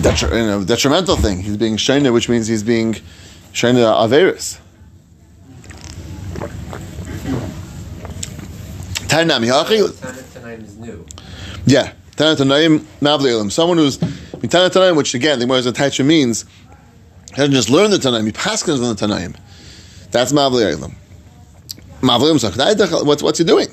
detri- 0.00 0.32
you 0.36 0.46
know, 0.46 0.64
detrimental 0.64 1.16
thing. 1.16 1.40
He's 1.40 1.56
being 1.56 1.76
shayna, 1.76 2.12
which 2.12 2.28
means 2.28 2.46
he's 2.46 2.62
being 2.62 2.94
shayna 3.52 3.94
averis. 3.94 4.58
Tanam 9.08 9.44
yachi. 9.44 10.62
Is 10.62 10.76
new. 10.78 11.06
Yeah, 11.66 11.92
Tanat 12.16 12.36
Tanayim 12.36 12.80
Mavli. 13.00 13.50
Someone 13.50 13.78
who's 13.78 13.98
Tanat 13.98 14.70
Tanayim, 14.70 14.96
which 14.96 15.14
again 15.14 15.38
the 15.38 15.46
Gemara's 15.46 15.66
attachment 15.66 16.08
means 16.08 16.44
he 17.30 17.36
doesn't 17.36 17.52
just 17.52 17.70
learn 17.70 17.90
the 17.90 17.98
Tanayim, 17.98 18.26
he 18.26 18.32
passes 18.32 18.80
on 18.80 18.94
the 18.94 19.06
Tanayim. 19.06 19.36
That's 20.10 20.32
Mavli 20.32 20.72
Elam. 20.72 20.96
Mavli 22.00 22.28
Elam 22.30 23.06
What's 23.06 23.22
what's 23.22 23.38
he 23.38 23.44
doing? 23.44 23.68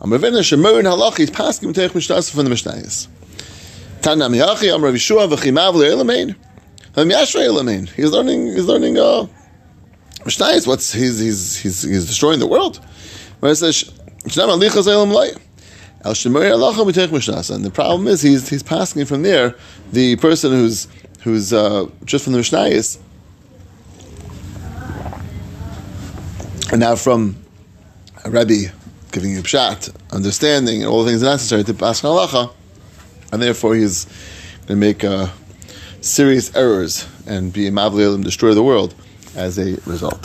I'm 0.00 0.10
Ravina 0.10 0.40
Shemur 0.40 0.80
in 0.80 0.86
Halach. 0.86 1.16
He's 1.16 1.30
passing 1.30 1.72
Teich 1.72 1.90
Mishnas 1.90 2.30
from 2.30 2.44
the 2.44 2.50
Mishnayos. 2.50 3.08
Tanam 4.04 4.36
Yachi. 4.36 4.74
I'm 4.74 4.84
Rav 4.84 4.92
Yeshua 4.92 5.26
v'Chi 5.30 5.50
Mavli 5.50 5.90
Elamein. 5.90 6.36
I'm 6.94 7.08
Yashrei 7.08 7.48
Elamein. 7.48 7.88
He's 7.88 8.10
learning. 8.10 8.48
He's 8.48 8.66
learning. 8.66 8.98
Uh, 8.98 9.28
Mishnayos. 10.24 10.66
What's 10.66 10.92
he's 10.92 11.18
he's 11.18 11.56
he's 11.56 11.80
he's 11.80 12.06
destroying 12.06 12.38
the 12.38 12.46
world. 12.46 12.84
Where 13.40 13.50
it 13.50 13.56
says 13.56 13.84
Shnam 14.24 14.60
Alichas 14.60 14.86
Elam 14.86 15.10
Lai. 15.10 15.30
El 16.04 16.12
Shemari 16.12 16.50
Alacha 16.50 16.86
B'Teich 16.86 17.08
Mishnasa. 17.08 17.54
And 17.54 17.64
the 17.64 17.70
problem 17.70 18.06
is 18.06 18.20
he's 18.20 18.46
he's 18.46 18.62
passing 18.62 19.06
from 19.06 19.22
there 19.22 19.56
the 19.90 20.16
person 20.16 20.52
who's 20.52 20.86
who's 21.20 21.54
uh, 21.54 21.86
just 22.04 22.24
from 22.24 22.34
the 22.34 22.40
Mishnayos, 22.40 23.00
and 26.72 26.80
now 26.80 26.94
from 26.94 27.42
a 28.22 28.30
Rebbe 28.30 28.70
giving 29.12 29.30
you 29.30 29.42
pshat, 29.42 29.96
understanding, 30.12 30.82
and 30.82 30.90
all 30.90 31.04
the 31.04 31.10
things 31.10 31.22
necessary 31.22 31.64
to 31.64 31.72
pass 31.72 32.02
halacha, 32.02 32.52
and 33.34 33.42
therefore 33.42 33.74
he's 33.74 34.04
going 34.66 34.68
to 34.68 34.76
make 34.76 35.02
uh, 35.02 35.26
serious 36.00 36.54
errors 36.54 37.06
and 37.26 37.52
be 37.52 37.66
a 37.66 37.70
mavli 37.70 38.22
destroy 38.22 38.54
the 38.54 38.62
world 38.62 38.94
as 39.34 39.58
a 39.58 39.76
result. 39.86 40.22